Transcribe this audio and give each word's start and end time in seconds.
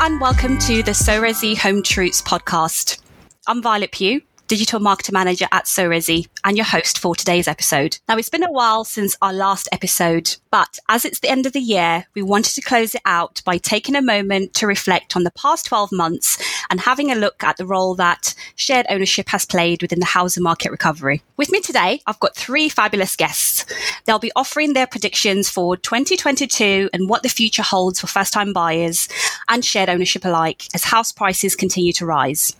and 0.00 0.20
welcome 0.20 0.56
to 0.58 0.82
the 0.84 0.94
SO 0.94 1.20
Resi 1.20 1.56
Home 1.58 1.82
Truths 1.82 2.22
podcast. 2.22 3.00
I'm 3.48 3.60
Violet 3.60 3.90
Pugh, 3.90 4.20
Digital 4.48 4.80
Marketer 4.80 5.12
Manager 5.12 5.46
at 5.52 5.68
SO 5.68 5.90
Resi, 5.90 6.26
and 6.42 6.56
your 6.56 6.64
host 6.64 6.98
for 6.98 7.14
today's 7.14 7.46
episode. 7.46 7.98
Now, 8.08 8.16
it's 8.16 8.30
been 8.30 8.42
a 8.42 8.50
while 8.50 8.82
since 8.82 9.14
our 9.20 9.32
last 9.34 9.68
episode, 9.72 10.34
but 10.50 10.78
as 10.88 11.04
it's 11.04 11.20
the 11.20 11.28
end 11.28 11.44
of 11.44 11.52
the 11.52 11.60
year, 11.60 12.06
we 12.14 12.22
wanted 12.22 12.54
to 12.54 12.62
close 12.62 12.94
it 12.94 13.02
out 13.04 13.42
by 13.44 13.58
taking 13.58 13.94
a 13.94 14.00
moment 14.00 14.54
to 14.54 14.66
reflect 14.66 15.16
on 15.16 15.24
the 15.24 15.30
past 15.32 15.66
12 15.66 15.92
months 15.92 16.42
and 16.70 16.80
having 16.80 17.12
a 17.12 17.14
look 17.14 17.44
at 17.44 17.58
the 17.58 17.66
role 17.66 17.94
that 17.96 18.34
shared 18.56 18.86
ownership 18.88 19.28
has 19.28 19.44
played 19.44 19.82
within 19.82 20.00
the 20.00 20.06
housing 20.06 20.42
market 20.42 20.70
recovery. 20.70 21.22
With 21.36 21.50
me 21.50 21.60
today, 21.60 22.00
I've 22.06 22.20
got 22.20 22.34
three 22.34 22.70
fabulous 22.70 23.16
guests. 23.16 23.66
They'll 24.06 24.18
be 24.18 24.32
offering 24.34 24.72
their 24.72 24.86
predictions 24.86 25.50
for 25.50 25.76
2022 25.76 26.88
and 26.94 27.10
what 27.10 27.22
the 27.22 27.28
future 27.28 27.62
holds 27.62 28.00
for 28.00 28.06
first 28.06 28.32
time 28.32 28.54
buyers 28.54 29.10
and 29.46 29.62
shared 29.62 29.90
ownership 29.90 30.24
alike 30.24 30.68
as 30.74 30.84
house 30.84 31.12
prices 31.12 31.54
continue 31.54 31.92
to 31.92 32.06
rise. 32.06 32.56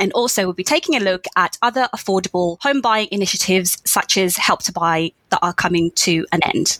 And 0.00 0.12
also, 0.12 0.44
we'll 0.44 0.52
be 0.52 0.64
taking 0.64 0.94
a 0.94 1.00
look 1.00 1.24
at 1.36 1.58
other 1.62 1.88
affordable 1.94 2.60
home 2.62 2.80
buying 2.80 3.08
initiatives, 3.10 3.78
such 3.84 4.16
as 4.16 4.36
Help 4.36 4.62
to 4.64 4.72
Buy, 4.72 5.12
that 5.30 5.40
are 5.42 5.52
coming 5.52 5.90
to 5.92 6.26
an 6.32 6.42
end. 6.42 6.78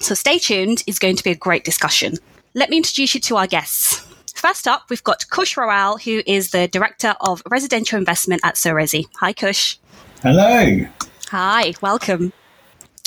So 0.00 0.14
stay 0.14 0.38
tuned, 0.38 0.82
it's 0.86 0.98
going 0.98 1.16
to 1.16 1.24
be 1.24 1.30
a 1.30 1.36
great 1.36 1.64
discussion. 1.64 2.14
Let 2.54 2.70
me 2.70 2.78
introduce 2.78 3.14
you 3.14 3.20
to 3.22 3.36
our 3.36 3.46
guests. 3.46 4.02
First 4.34 4.68
up, 4.68 4.84
we've 4.90 5.04
got 5.04 5.28
Kush 5.30 5.56
Rawal, 5.56 6.00
who 6.02 6.22
is 6.26 6.50
the 6.50 6.68
Director 6.68 7.14
of 7.20 7.42
Residential 7.50 7.98
Investment 7.98 8.42
at 8.44 8.56
SO 8.56 8.72
Resi. 8.72 9.06
Hi, 9.20 9.32
Kush. 9.32 9.78
Hello. 10.22 10.86
Hi, 11.30 11.74
welcome. 11.80 12.32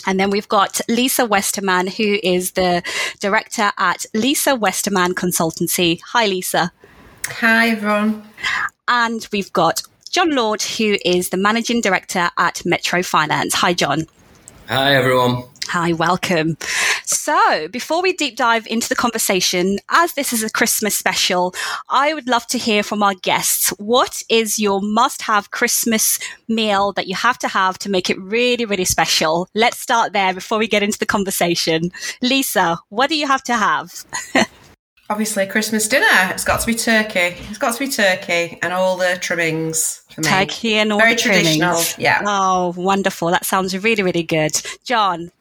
And 0.08 0.20
then 0.20 0.30
we've 0.30 0.48
got 0.48 0.82
Lisa 0.88 1.26
Westerman, 1.26 1.88
who 1.88 2.20
is 2.24 2.52
the 2.52 2.82
Director 3.20 3.72
at 3.78 4.06
Lisa 4.14 4.56
Westerman 4.56 5.14
Consultancy. 5.14 6.00
Hi, 6.08 6.26
Lisa. 6.26 6.72
Hi, 7.28 7.70
everyone. 7.70 8.28
And 8.90 9.26
we've 9.32 9.54
got 9.54 9.84
Jon 10.10 10.32
Lord, 10.32 10.64
who 10.64 10.98
is 11.06 11.30
the 11.30 11.38
Managing 11.38 11.80
Director 11.80 12.30
at 12.38 12.66
Metro 12.66 13.04
Finance. 13.04 13.54
Hi, 13.54 13.74
Jon. 13.74 14.08
Hi, 14.68 14.96
everyone. 14.96 15.44
Hi, 15.68 15.94
welcome. 15.94 16.58
So, 17.06 17.68
before 17.68 18.02
we 18.02 18.14
deep 18.14 18.36
dive 18.36 18.66
into 18.66 18.90
the 18.90 18.96
conversation, 18.96 19.78
as 19.90 20.14
this 20.14 20.34
is 20.34 20.42
a 20.42 20.50
Christmas 20.50 20.98
special, 20.98 21.54
I 21.88 22.16
would 22.16 22.28
love 22.28 22.48
to 22.48 22.58
hear 22.58 22.82
from 22.82 23.04
our 23.04 23.14
guests. 23.14 23.70
What 23.78 24.24
is 24.30 24.58
your 24.58 24.82
must 24.82 25.22
have 25.22 25.52
Christmas 25.52 26.20
meal 26.48 26.92
that 26.94 27.08
you 27.08 27.16
have 27.16 27.38
to 27.40 27.48
have 27.48 27.78
to 27.80 27.90
make 27.92 28.10
it 28.10 28.20
really, 28.20 28.66
really 28.66 28.86
special? 28.86 29.48
Let's 29.54 29.80
start 29.80 30.12
there 30.12 30.34
before 30.34 30.58
we 30.58 30.68
get 30.68 30.82
into 30.82 30.98
the 30.98 31.06
conversation. 31.06 31.92
Lisa, 32.24 32.80
what 32.90 33.10
do 33.10 33.16
you 33.16 33.28
have 33.28 33.44
to 33.44 33.56
have? 33.56 34.06
Obviously, 35.12 35.48
Christmas 35.48 35.88
dinner. 35.88 36.06
It's 36.32 36.44
got 36.44 36.60
to 36.60 36.68
be 36.68 36.76
turkey. 36.76 37.36
It's 37.50 37.58
got 37.58 37.74
to 37.74 37.80
be 37.80 37.88
turkey 37.90 38.60
and 38.62 38.72
all 38.72 38.96
the 38.96 39.18
trimmings 39.20 40.04
for 40.12 40.22
me. 40.22 40.28
Turkey 40.28 40.76
and 40.76 40.94
all 40.94 41.00
Very 41.00 41.16
the 41.16 41.22
trimmings. 41.22 41.58
traditional. 41.58 41.84
Yeah. 41.98 42.22
Oh, 42.26 42.74
wonderful. 42.78 43.32
That 43.32 43.44
sounds 43.44 43.76
really, 43.78 44.04
really 44.04 44.22
good. 44.24 44.52
Jon, 44.84 45.32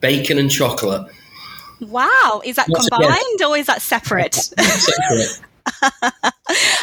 Bacon 0.00 0.36
and 0.38 0.50
chocolate. 0.50 1.10
wow. 1.80 2.42
Is 2.44 2.56
that 2.56 2.66
Yes, 2.68 2.88
combined 2.90 3.42
or 3.46 3.56
is 3.56 3.66
that 3.66 3.80
separate? 3.80 4.34
Separate. 4.34 5.40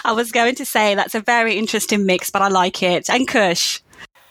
I 0.03 0.13
was 0.13 0.31
going 0.31 0.55
to 0.55 0.65
say 0.65 0.95
that's 0.95 1.13
a 1.15 1.19
very 1.21 1.57
interesting 1.57 2.05
mix, 2.07 2.31
but 2.31 2.41
I 2.41 2.47
like 2.47 2.81
it. 2.81 3.07
And 3.09 3.27
Kush. 3.27 3.81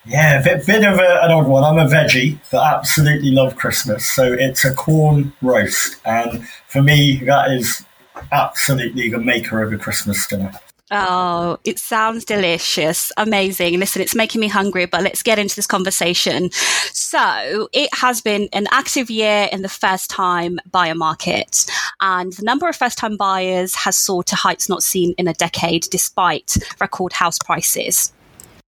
Yeah, 0.06 0.40
a 0.40 0.44
bit, 0.44 0.66
bit 0.66 0.84
of 0.84 0.98
a, 0.98 1.20
an 1.22 1.32
odd 1.32 1.48
one. 1.48 1.64
I'm 1.64 1.78
a 1.78 1.90
veggie, 1.90 2.38
but 2.50 2.64
absolutely 2.64 3.30
love 3.32 3.56
Christmas. 3.56 4.10
So 4.12 4.32
it's 4.32 4.64
a 4.64 4.72
corn 4.72 5.32
roast. 5.42 5.96
And 6.04 6.46
for 6.68 6.80
me, 6.80 7.16
that 7.24 7.50
is 7.50 7.84
absolutely 8.30 9.10
the 9.10 9.18
maker 9.18 9.62
of 9.62 9.72
a 9.72 9.78
Christmas 9.78 10.26
dinner. 10.26 10.52
Oh, 10.92 11.58
it 11.64 11.80
sounds 11.80 12.24
delicious. 12.24 13.10
Amazing. 13.16 13.80
Listen, 13.80 14.00
it's 14.00 14.14
making 14.14 14.40
me 14.40 14.46
hungry, 14.46 14.86
but 14.86 15.02
let's 15.02 15.24
get 15.24 15.40
into 15.40 15.56
this 15.56 15.66
conversation. 15.66 16.50
So 16.92 17.68
it 17.72 17.92
has 17.92 18.20
been 18.20 18.48
an 18.52 18.68
active 18.70 19.10
year 19.10 19.48
in 19.50 19.62
the 19.62 19.68
first 19.68 20.08
time 20.08 20.60
buyer 20.70 20.94
market 20.94 21.66
and 22.00 22.32
the 22.34 22.44
number 22.44 22.68
of 22.68 22.76
first 22.76 22.98
time 22.98 23.16
buyers 23.16 23.74
has 23.74 23.96
soared 23.96 24.26
to 24.26 24.36
heights 24.36 24.68
not 24.68 24.84
seen 24.84 25.12
in 25.18 25.26
a 25.26 25.34
decade 25.34 25.88
despite 25.90 26.56
record 26.78 27.12
house 27.12 27.38
prices. 27.40 28.12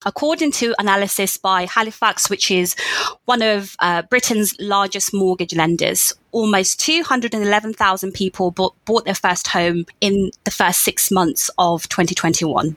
According 0.05 0.53
to 0.53 0.75
analysis 0.79 1.37
by 1.37 1.67
Halifax, 1.67 2.29
which 2.29 2.51
is 2.51 2.77
one 3.25 3.43
of 3.43 3.75
uh, 3.81 4.03
Britain's 4.03 4.55
largest 4.61 5.15
mortgage 5.15 5.55
lenders, 5.55 6.13
almost 6.33 6.79
211,000 6.81 8.13
people 8.13 8.51
bought, 8.51 8.75
bought 8.85 9.05
their 9.05 9.15
first 9.15 9.49
home 9.49 9.87
in 10.01 10.31
the 10.45 10.51
first 10.51 10.81
six 10.81 11.11
months 11.11 11.51
of 11.59 11.89
2021. 11.89 12.77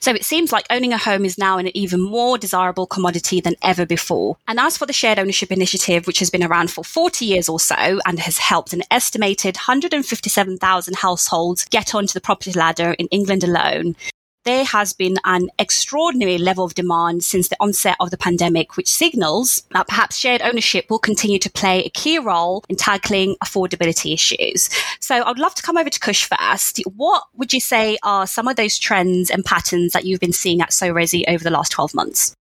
So 0.00 0.12
it 0.12 0.24
seems 0.24 0.52
like 0.52 0.66
owning 0.70 0.92
a 0.92 0.98
home 0.98 1.24
is 1.24 1.38
now 1.38 1.58
an 1.58 1.76
even 1.76 2.00
more 2.00 2.38
desirable 2.38 2.86
commodity 2.86 3.40
than 3.40 3.56
ever 3.62 3.84
before. 3.84 4.36
And 4.46 4.60
as 4.60 4.78
for 4.78 4.86
the 4.86 4.92
shared 4.92 5.18
ownership 5.18 5.50
initiative, 5.50 6.06
which 6.06 6.20
has 6.20 6.30
been 6.30 6.44
around 6.44 6.70
for 6.70 6.84
40 6.84 7.24
years 7.24 7.48
or 7.48 7.58
so 7.58 8.00
and 8.06 8.18
has 8.20 8.38
helped 8.38 8.72
an 8.72 8.82
estimated 8.90 9.56
157,000 9.56 10.96
households 10.96 11.64
get 11.66 11.94
onto 11.94 12.12
the 12.12 12.20
property 12.20 12.52
ladder 12.52 12.92
in 12.98 13.08
England 13.08 13.42
alone, 13.42 13.96
there 14.44 14.64
has 14.64 14.92
been 14.92 15.16
an 15.24 15.48
extraordinary 15.58 16.38
level 16.38 16.64
of 16.64 16.74
demand 16.74 17.24
since 17.24 17.48
the 17.48 17.56
onset 17.60 17.96
of 18.00 18.10
the 18.10 18.18
pandemic, 18.18 18.76
which 18.76 18.90
signals 18.90 19.62
that 19.72 19.88
perhaps 19.88 20.18
shared 20.18 20.42
ownership 20.42 20.86
will 20.90 20.98
continue 20.98 21.38
to 21.38 21.50
play 21.50 21.84
a 21.84 21.90
key 21.90 22.18
role 22.18 22.64
in 22.68 22.76
tackling 22.76 23.36
affordability 23.42 24.12
issues. 24.12 24.68
So 25.00 25.22
I'd 25.24 25.38
love 25.38 25.54
to 25.54 25.62
come 25.62 25.78
over 25.78 25.90
to 25.90 26.00
Kush 26.00 26.28
first. 26.28 26.80
What 26.96 27.24
would 27.34 27.52
you 27.52 27.60
say 27.60 27.98
are 28.02 28.26
some 28.26 28.48
of 28.48 28.56
those 28.56 28.78
trends 28.78 29.30
and 29.30 29.44
patterns 29.44 29.92
that 29.92 30.04
you've 30.04 30.20
been 30.20 30.32
seeing 30.32 30.60
at 30.60 30.72
SO 30.72 30.92
Resi 30.92 31.24
over 31.28 31.44
the 31.44 31.50
last 31.50 31.70
12 31.70 31.94
months? 31.94 32.34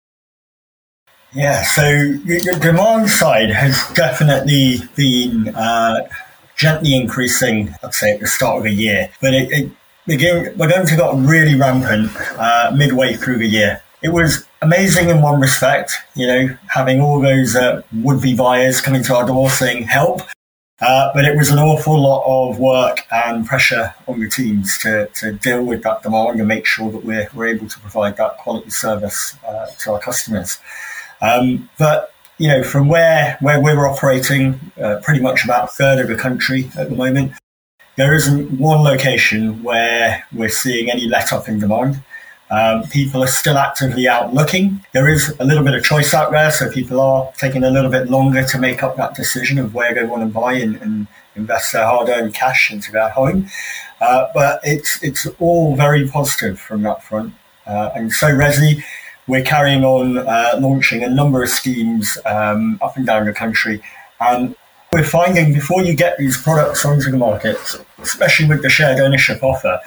Yeah, 1.33 1.63
so 1.63 1.83
the 1.83 2.59
demand 2.61 3.11
side 3.11 3.51
has 3.51 3.87
definitely 3.93 4.79
been 4.97 5.49
uh, 5.55 6.09
gently 6.57 6.95
increasing, 6.95 7.75
I'd 7.83 7.93
say, 7.93 8.13
at 8.13 8.21
the 8.21 8.27
start 8.27 8.59
of 8.59 8.63
the 8.65 8.73
year. 8.73 9.11
But 9.21 9.35
it, 9.35 9.53
it 9.53 9.71
began, 10.09 10.57
we're 10.57 10.69
going 10.69 10.87
to 10.87 10.97
got 10.97 11.15
really 11.17 11.55
rampant 11.55 12.11
uh, 12.37 12.73
midway 12.75 13.15
through 13.15 13.39
the 13.39 13.47
year. 13.47 13.81
It 14.03 14.09
was 14.09 14.45
amazing 14.63 15.11
in 15.11 15.23
one 15.23 15.41
respect, 15.41 15.93
you 16.15 16.27
know, 16.27 16.57
having 16.69 17.01
all 17.01 17.21
those 17.21 17.55
uh, 17.55 17.83
would-be 17.93 18.35
buyers 18.35 18.81
coming 18.81 19.03
to 19.05 19.15
our 19.15 19.27
door 19.27 19.51
saying 19.51 19.85
help. 19.85 20.23
Uh, 20.81 21.11
but 21.13 21.25
it 21.25 21.37
was 21.37 21.51
an 21.51 21.59
awful 21.59 22.01
lot 22.01 22.25
of 22.25 22.59
work 22.61 23.05
and 23.11 23.45
pressure 23.45 23.93
on 24.07 24.21
the 24.21 24.29
teams 24.29 24.79
to, 24.79 25.09
to 25.09 25.33
deal 25.33 25.65
with 25.65 25.83
that 25.83 26.03
demand 26.03 26.39
and 26.39 26.47
make 26.47 26.67
sure 26.67 26.91
that 26.93 27.05
we're, 27.05 27.29
we're 27.35 27.49
able 27.49 27.69
to 27.69 27.81
provide 27.81 28.17
that 28.17 28.39
quality 28.39 28.71
service 28.71 29.37
uh, 29.47 29.67
to 29.81 29.93
our 29.93 29.99
customers. 29.99 30.59
Um, 31.21 31.69
but 31.79 32.13
you 32.39 32.47
know, 32.47 32.63
from 32.63 32.87
where 32.87 33.37
where 33.41 33.61
we're 33.61 33.89
operating, 33.89 34.61
uh, 34.81 35.01
pretty 35.03 35.21
much 35.21 35.45
about 35.45 35.65
a 35.65 35.67
third 35.67 35.99
of 35.99 36.07
the 36.07 36.15
country 36.15 36.71
at 36.79 36.89
the 36.89 36.95
moment, 36.95 37.33
there 37.99 38.15
isn't 38.15 38.53
one 38.53 38.85
location 38.85 39.61
where 39.65 40.25
we're 40.33 40.49
seeing 40.49 40.89
any 40.89 41.07
let 41.09 41.33
up 41.33 41.49
in 41.49 41.59
demand. 41.59 42.01
Um, 42.49 42.85
people 42.85 43.25
are 43.25 43.35
still 43.43 43.59
actively 43.59 44.07
out 44.07 44.33
looking. 44.33 44.81
There 44.95 45.09
is 45.09 45.35
a 45.41 45.45
little 45.45 45.65
bit 45.65 45.75
of 45.75 45.83
choice 45.83 46.15
out 46.15 46.31
there, 46.31 46.51
so 46.53 46.71
people 46.71 47.01
are 47.01 47.31
taking 47.37 47.65
a 47.65 47.71
little 47.71 47.91
bit 47.91 48.09
longer 48.09 48.45
to 48.45 48.59
make 48.59 48.85
up 48.85 48.97
that 48.97 49.17
decision 49.17 49.59
of 49.59 49.75
where 49.75 49.93
they 49.95 50.05
want 50.05 50.23
to 50.23 50.29
buy 50.29 50.53
and, 50.55 50.77
and 50.77 51.09
invest 51.35 51.73
their 51.73 51.85
hard-earned 51.85 52.33
cash 52.35 52.71
into 52.71 52.93
their 52.93 53.11
home. 53.11 53.49
Uh, 54.01 54.29
but 54.33 54.61
it's 54.63 55.03
it's 55.03 55.27
all 55.41 55.75
very 55.75 56.09
positive 56.09 56.59
from 56.59 56.83
that 56.83 57.03
front. 57.03 57.35
Uh, 57.67 57.91
and 57.97 58.13
so 58.13 58.29
Resi, 58.29 58.81
we're 59.27 59.45
carrying 59.45 59.85
on 59.85 60.19
uh, 60.19 60.53
launching 60.61 61.03
a 61.03 61.11
number 61.11 61.43
of 61.43 61.49
schemes 61.49 62.17
um, 62.25 62.79
up 62.81 62.97
and 62.97 63.05
down 63.05 63.27
the 63.27 63.33
country, 63.33 63.83
and 64.21 64.55
we're 64.93 65.05
finding 65.05 65.53
before 65.53 65.83
you 65.83 65.95
get 65.95 66.17
these 66.19 66.41
products 66.41 66.85
onto 66.85 67.11
the 67.11 67.17
market, 67.17 67.59
especially 67.99 68.47
with 68.47 68.63
the 68.63 68.71
shared 68.71 69.01
ownership 69.01 69.43
offer, 69.43 69.81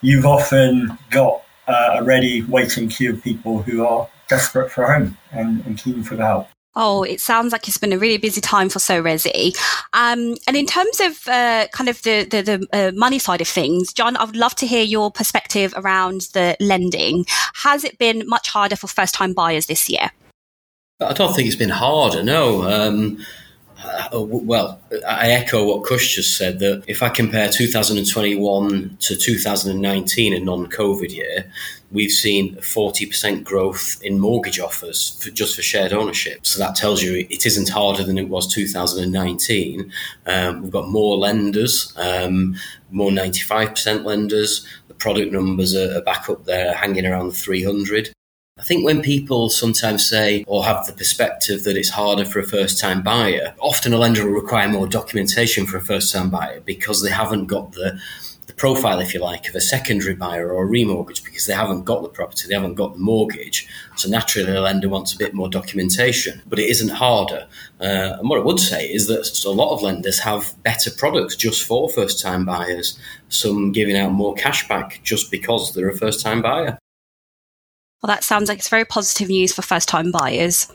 you've 0.00 0.26
often 0.26 0.98
got 1.10 1.42
uh, 1.68 1.96
a 1.98 2.04
ready 2.04 2.42
waiting 2.42 2.88
queue 2.88 3.12
of 3.12 3.22
people 3.22 3.62
who 3.62 3.86
are 3.86 4.08
desperate 4.28 4.70
for 4.70 4.84
a 4.84 4.92
home 4.92 5.18
and, 5.32 5.64
and 5.66 5.78
keen 5.78 6.02
for 6.02 6.16
the 6.16 6.26
help. 6.26 6.48
Oh, 6.80 7.02
it 7.02 7.20
sounds 7.20 7.50
like 7.50 7.66
it's 7.66 7.78
been 7.78 7.92
a 7.92 7.98
really 7.98 8.18
busy 8.18 8.40
time 8.40 8.68
for 8.68 8.78
SO 8.78 9.02
Resi. 9.02 9.56
Um, 9.94 10.36
and 10.46 10.56
in 10.56 10.66
terms 10.66 11.00
of 11.00 11.26
uh, 11.26 11.66
kind 11.72 11.88
of 11.88 12.00
the 12.02 12.24
the, 12.24 12.42
the 12.42 12.66
uh, 12.72 12.92
money 12.94 13.18
side 13.18 13.40
of 13.40 13.48
things, 13.48 13.92
Jon, 13.92 14.16
I 14.16 14.24
would 14.24 14.36
love 14.36 14.54
to 14.56 14.66
hear 14.66 14.84
your 14.84 15.10
perspective 15.10 15.74
around 15.76 16.28
the 16.34 16.56
lending. 16.60 17.24
Has 17.54 17.84
it 17.84 17.98
been 17.98 18.22
much 18.28 18.48
harder 18.48 18.76
for 18.76 18.86
first 18.86 19.14
time 19.14 19.32
buyers 19.32 19.66
this 19.66 19.88
year? 19.88 20.10
I 21.00 21.12
don't 21.14 21.34
think 21.34 21.46
it's 21.46 21.56
been 21.56 21.68
harder, 21.68 22.22
no. 22.22 22.62
Um, 22.64 23.18
well, 24.12 24.80
I 25.06 25.30
echo 25.30 25.64
what 25.64 25.84
Kush 25.84 26.16
just 26.16 26.36
said 26.36 26.58
that 26.60 26.82
if 26.88 27.02
I 27.02 27.08
compare 27.08 27.48
2021 27.48 28.96
to 29.00 29.16
2019, 29.16 30.34
a 30.34 30.40
non 30.40 30.66
COVID 30.66 31.14
year, 31.14 31.50
we've 31.90 32.10
seen 32.10 32.56
40% 32.56 33.44
growth 33.44 34.00
in 34.02 34.18
mortgage 34.18 34.58
offers 34.58 35.18
for, 35.22 35.30
just 35.30 35.56
for 35.56 35.62
shared 35.62 35.92
ownership. 35.92 36.46
So 36.46 36.58
that 36.58 36.74
tells 36.74 37.02
you 37.02 37.26
it 37.30 37.46
isn't 37.46 37.68
harder 37.68 38.02
than 38.02 38.18
it 38.18 38.28
was 38.28 38.52
2019. 38.52 39.92
Um, 40.26 40.62
we've 40.62 40.72
got 40.72 40.88
more 40.88 41.16
lenders, 41.16 41.92
um, 41.96 42.56
more 42.90 43.10
95% 43.10 44.04
lenders. 44.04 44.66
The 44.88 44.94
product 44.94 45.32
numbers 45.32 45.74
are, 45.74 45.96
are 45.96 46.02
back 46.02 46.28
up 46.28 46.44
there, 46.44 46.74
hanging 46.74 47.06
around 47.06 47.32
300. 47.32 48.12
I 48.58 48.62
think 48.62 48.84
when 48.84 49.02
people 49.02 49.50
sometimes 49.50 50.08
say 50.08 50.44
or 50.48 50.64
have 50.64 50.86
the 50.86 50.92
perspective 50.92 51.62
that 51.64 51.76
it's 51.76 51.90
harder 51.90 52.24
for 52.24 52.40
a 52.40 52.46
first 52.46 52.80
time 52.80 53.02
buyer, 53.02 53.54
often 53.60 53.92
a 53.92 53.98
lender 53.98 54.24
will 54.24 54.32
require 54.32 54.68
more 54.68 54.88
documentation 54.88 55.64
for 55.64 55.76
a 55.76 55.80
first 55.80 56.12
time 56.12 56.28
buyer 56.28 56.60
because 56.60 57.02
they 57.02 57.10
haven't 57.10 57.46
got 57.46 57.72
the 57.72 58.00
the 58.48 58.54
profile, 58.54 58.98
if 58.98 59.12
you 59.12 59.20
like, 59.20 59.46
of 59.46 59.54
a 59.54 59.60
secondary 59.60 60.14
buyer 60.14 60.50
or 60.50 60.64
a 60.64 60.68
remortgage 60.68 61.22
because 61.22 61.44
they 61.44 61.52
haven't 61.52 61.84
got 61.84 62.02
the 62.02 62.08
property, 62.08 62.48
they 62.48 62.54
haven't 62.54 62.76
got 62.76 62.94
the 62.94 62.98
mortgage. 62.98 63.68
So 63.96 64.08
naturally, 64.08 64.50
the 64.50 64.60
lender 64.62 64.88
wants 64.88 65.12
a 65.12 65.18
bit 65.18 65.34
more 65.34 65.50
documentation, 65.50 66.40
but 66.46 66.58
it 66.58 66.70
isn't 66.70 66.88
harder. 66.88 67.46
Uh, 67.78 68.16
and 68.18 68.28
what 68.28 68.40
I 68.40 68.42
would 68.42 68.58
say 68.58 68.86
is 68.86 69.06
that 69.08 69.44
a 69.44 69.50
lot 69.50 69.74
of 69.74 69.82
lenders 69.82 70.20
have 70.20 70.54
better 70.62 70.90
products 70.90 71.36
just 71.36 71.62
for 71.62 71.90
first 71.90 72.22
time 72.22 72.46
buyers, 72.46 72.98
some 73.28 73.70
giving 73.70 73.98
out 73.98 74.12
more 74.12 74.32
cash 74.34 74.66
back 74.66 75.00
just 75.04 75.30
because 75.30 75.74
they're 75.74 75.90
a 75.90 75.96
first 75.96 76.24
time 76.24 76.40
buyer. 76.40 76.78
Well, 78.02 78.08
that 78.08 78.24
sounds 78.24 78.48
like 78.48 78.58
it's 78.58 78.68
very 78.68 78.84
positive 78.84 79.28
news 79.28 79.52
for 79.52 79.62
first 79.62 79.88
time 79.88 80.12
buyers. 80.12 80.72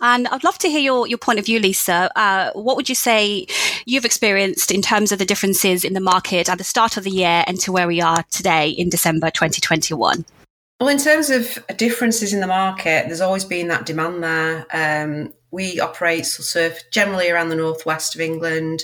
And 0.00 0.28
I'd 0.28 0.44
love 0.44 0.56
to 0.58 0.68
hear 0.68 0.80
your, 0.80 1.06
your 1.06 1.18
point 1.18 1.38
of 1.38 1.44
view, 1.44 1.58
Lisa. 1.58 2.10
Uh, 2.16 2.52
what 2.54 2.76
would 2.76 2.88
you 2.88 2.94
say 2.94 3.46
you've 3.84 4.04
experienced 4.04 4.70
in 4.70 4.80
terms 4.80 5.12
of 5.12 5.18
the 5.18 5.26
differences 5.26 5.84
in 5.84 5.92
the 5.92 6.00
market 6.00 6.48
at 6.48 6.58
the 6.58 6.64
start 6.64 6.96
of 6.96 7.04
the 7.04 7.10
year 7.10 7.44
and 7.46 7.60
to 7.60 7.72
where 7.72 7.86
we 7.86 8.00
are 8.00 8.24
today 8.30 8.70
in 8.70 8.88
December 8.88 9.30
2021? 9.30 10.24
Well, 10.80 10.88
in 10.88 10.96
terms 10.96 11.28
of 11.28 11.58
differences 11.76 12.32
in 12.32 12.40
the 12.40 12.46
market, 12.46 13.06
there's 13.06 13.20
always 13.20 13.44
been 13.44 13.68
that 13.68 13.84
demand 13.84 14.22
there. 14.22 14.66
Um, 14.72 15.34
we 15.50 15.78
operate 15.78 16.24
sort 16.24 16.72
of 16.72 16.78
generally 16.90 17.28
around 17.28 17.50
the 17.50 17.56
northwest 17.56 18.14
of 18.14 18.22
England, 18.22 18.82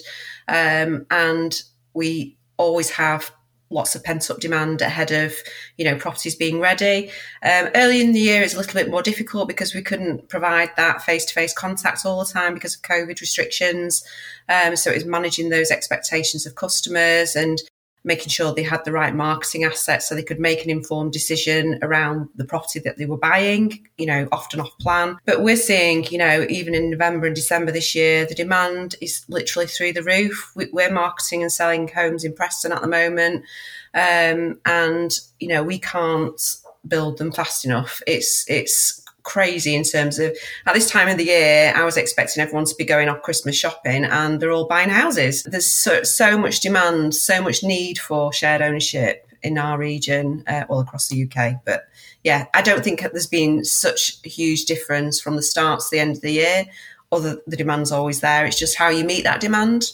um, 0.48 1.06
and 1.10 1.62
we 1.94 2.36
always 2.58 2.90
have 2.90 3.30
lots 3.70 3.94
of 3.94 4.04
pent 4.04 4.30
up 4.30 4.38
demand 4.38 4.80
ahead 4.80 5.10
of 5.10 5.34
you 5.76 5.84
know 5.84 5.96
properties 5.96 6.34
being 6.34 6.60
ready. 6.60 7.10
Um, 7.42 7.68
early 7.74 8.00
in 8.00 8.12
the 8.12 8.20
year, 8.20 8.42
it's 8.42 8.54
a 8.54 8.58
little 8.58 8.74
bit 8.74 8.90
more 8.90 9.02
difficult 9.02 9.48
because 9.48 9.74
we 9.74 9.82
couldn't 9.82 10.28
provide 10.28 10.70
that 10.76 11.02
face 11.02 11.24
to 11.26 11.34
face 11.34 11.52
contact 11.52 12.04
all 12.04 12.24
the 12.24 12.32
time 12.32 12.54
because 12.54 12.74
of 12.74 12.82
COVID 12.82 13.20
restrictions. 13.20 14.04
Um, 14.48 14.76
so 14.76 14.90
it 14.90 14.94
was 14.94 15.04
managing 15.04 15.48
those 15.48 15.70
expectations 15.70 16.46
of 16.46 16.54
customers 16.54 17.34
and 17.34 17.58
making 18.06 18.28
sure 18.28 18.54
they 18.54 18.62
had 18.62 18.84
the 18.84 18.92
right 18.92 19.14
marketing 19.14 19.64
assets 19.64 20.08
so 20.08 20.14
they 20.14 20.22
could 20.22 20.38
make 20.38 20.64
an 20.64 20.70
informed 20.70 21.12
decision 21.12 21.78
around 21.82 22.28
the 22.36 22.44
property 22.44 22.78
that 22.78 22.96
they 22.96 23.04
were 23.04 23.18
buying, 23.18 23.84
you 23.98 24.06
know, 24.06 24.28
often 24.30 24.60
off 24.60 24.70
plan. 24.80 25.18
But 25.26 25.42
we're 25.42 25.56
seeing, 25.56 26.04
you 26.04 26.16
know, 26.16 26.46
even 26.48 26.74
in 26.74 26.88
November 26.88 27.26
and 27.26 27.34
December 27.34 27.72
this 27.72 27.94
year, 27.96 28.24
the 28.24 28.34
demand 28.34 28.94
is 29.02 29.24
literally 29.28 29.66
through 29.66 29.92
the 29.92 30.04
roof. 30.04 30.52
We're 30.54 30.92
marketing 30.92 31.42
and 31.42 31.52
selling 31.52 31.88
homes 31.88 32.24
in 32.24 32.32
Preston 32.32 32.72
at 32.72 32.80
the 32.80 32.88
moment. 32.88 33.44
Um, 33.92 34.60
and, 34.64 35.10
you 35.40 35.48
know, 35.48 35.64
we 35.64 35.80
can't 35.80 36.40
build 36.86 37.18
them 37.18 37.32
fast 37.32 37.64
enough. 37.64 38.00
It's, 38.06 38.44
it's, 38.48 39.02
crazy 39.26 39.74
in 39.74 39.82
terms 39.82 40.18
of 40.18 40.34
at 40.64 40.72
this 40.72 40.88
time 40.88 41.08
of 41.08 41.18
the 41.18 41.24
year, 41.24 41.72
I 41.74 41.84
was 41.84 41.96
expecting 41.98 42.42
everyone 42.42 42.64
to 42.64 42.74
be 42.76 42.84
going 42.84 43.08
off 43.08 43.22
Christmas 43.22 43.56
shopping 43.56 44.04
and 44.04 44.40
they're 44.40 44.52
all 44.52 44.68
buying 44.68 44.88
houses. 44.88 45.42
There's 45.42 45.66
so, 45.66 46.04
so 46.04 46.38
much 46.38 46.60
demand, 46.60 47.14
so 47.14 47.42
much 47.42 47.62
need 47.62 47.98
for 47.98 48.32
shared 48.32 48.62
ownership 48.62 49.28
in 49.42 49.58
our 49.58 49.76
region, 49.76 50.44
uh, 50.46 50.64
all 50.68 50.80
across 50.80 51.08
the 51.08 51.24
UK. 51.24 51.60
But 51.64 51.82
yeah, 52.24 52.46
I 52.54 52.62
don't 52.62 52.82
think 52.82 53.00
there's 53.00 53.26
been 53.26 53.64
such 53.64 54.18
a 54.24 54.28
huge 54.28 54.64
difference 54.64 55.20
from 55.20 55.36
the 55.36 55.42
start 55.42 55.80
to 55.80 55.86
the 55.90 55.98
end 55.98 56.16
of 56.16 56.22
the 56.22 56.32
year. 56.32 56.64
Although 57.12 57.38
the 57.46 57.56
demand's 57.56 57.92
always 57.92 58.20
there, 58.20 58.46
it's 58.46 58.58
just 58.58 58.78
how 58.78 58.88
you 58.88 59.04
meet 59.04 59.24
that 59.24 59.40
demand. 59.40 59.92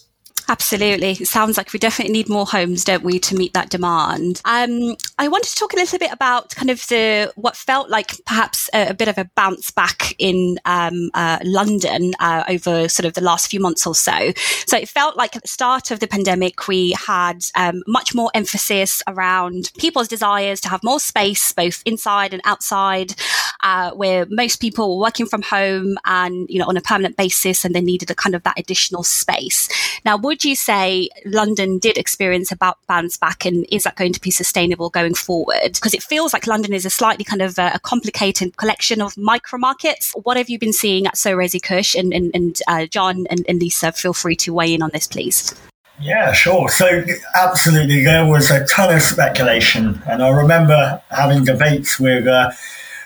Absolutely. 0.52 1.12
It 1.12 1.28
sounds 1.28 1.56
like 1.56 1.72
we 1.72 1.78
definitely 1.78 2.12
need 2.12 2.28
more 2.28 2.44
homes, 2.44 2.84
don't 2.84 3.02
we, 3.02 3.19
to 3.20 3.34
meet 3.34 3.54
that 3.54 3.70
demand. 3.70 4.43
Um, 4.44 4.96
I 5.19 5.26
wanted 5.26 5.49
to 5.49 5.56
talk 5.56 5.72
a 5.72 5.76
little 5.76 5.99
bit 5.99 6.12
about 6.12 6.54
kind 6.54 6.69
of 6.69 6.87
the 6.88 7.32
what 7.37 7.56
felt 7.56 7.88
like 7.88 8.22
perhaps 8.26 8.69
a, 8.75 8.88
a 8.88 8.94
bit 8.94 9.08
of 9.08 9.16
a 9.16 9.31
bounce 9.34 9.70
back 9.70 10.14
in 10.19 10.58
um, 10.66 11.10
uh, 11.14 11.38
London 11.43 12.12
uh, 12.20 12.44
over 12.50 12.87
sort 12.90 13.06
of 13.06 13.14
the 13.14 13.22
last 13.22 13.50
few 13.50 13.60
months 13.60 13.87
or 13.87 13.94
so. 13.94 14.32
So 14.66 14.76
it 14.76 14.90
felt 14.90 15.16
like 15.16 15.37
at 15.37 15.40
the 15.40 15.49
start 15.49 15.90
of 15.90 16.00
the 16.00 16.06
pandemic, 16.06 16.69
we 16.69 16.94
had 16.99 17.46
um, 17.56 17.82
much 17.87 18.14
more 18.14 18.31
emphasis 18.34 19.02
around 19.06 19.70
people's 19.78 20.06
desires 20.06 20.60
to 20.60 20.69
have 20.69 20.84
more 20.84 21.00
space, 21.00 21.50
both 21.52 21.82
inside 21.87 22.34
and 22.34 22.43
outside, 22.44 23.14
uh, 23.62 23.93
where 23.93 24.26
most 24.28 24.56
people 24.56 24.90
were 24.90 25.02
working 25.02 25.25
from 25.25 25.40
home 25.40 25.96
and 26.04 26.46
you 26.50 26.58
know 26.58 26.66
on 26.66 26.76
a 26.76 26.82
permanent 26.82 27.16
basis, 27.16 27.64
and 27.64 27.75
they 27.75 27.81
needed 27.81 28.10
a 28.10 28.14
kind 28.14 28.34
of 28.34 28.43
that 28.43 28.58
additional 28.58 29.02
space. 29.02 29.66
Now, 30.04 30.19
would 30.19 30.42
you 30.44 30.56
say 30.56 31.09
London 31.25 31.79
did 31.79 31.99
experience 31.99 32.53
a 32.53 32.75
bounce 32.87 33.17
back 33.17 33.44
and 33.44 33.67
is 33.71 33.85
that 33.85 33.97
going 33.97 34.12
to 34.12 34.21
be 34.21 34.31
sustainable 34.31 34.91
going 34.91 35.15
forward? 35.15 35.73
Because 35.75 35.94
it 35.94 36.03
feels 36.03 36.33
like 36.33 36.47
London 36.47 36.73
is 36.73 36.85
a 36.85 36.91
slightly 36.91 37.25
kind 37.25 37.43
of 37.43 37.59
a, 37.59 37.73
a 37.75 37.81
complicated 37.81 38.56
collection 38.56 39.00
of 39.00 39.17
micro 39.17 39.59
markets. 39.59 40.12
What 40.23 40.37
have 40.37 40.49
you 40.49 40.59
been 40.59 40.73
seeing 40.73 41.06
at 41.06 41.17
So 41.17 41.37
Resi 41.37 41.62
Kush 41.62 41.94
and, 41.94 42.12
and, 42.12 42.31
and 42.35 42.59
uh, 42.69 42.87
Jon 42.87 43.27
and, 43.31 43.44
and 43.49 43.61
Lisa? 43.61 43.93
Feel 43.93 44.12
free 44.12 44.37
to 44.37 44.53
weigh 44.53 44.75
in 44.75 44.83
on 44.83 44.91
this, 44.93 45.06
please. 45.06 45.55
Yeah, 46.00 46.33
sure. 46.33 46.69
So, 46.69 47.05
absolutely, 47.35 48.05
there 48.05 48.27
was 48.27 48.50
a 48.50 48.67
ton 48.67 48.95
of 48.95 49.03
speculation. 49.03 50.03
And 50.06 50.23
I 50.23 50.31
remember 50.31 51.00
having 51.11 51.45
debates 51.45 52.00
with 52.00 52.27
uh, 52.27 52.50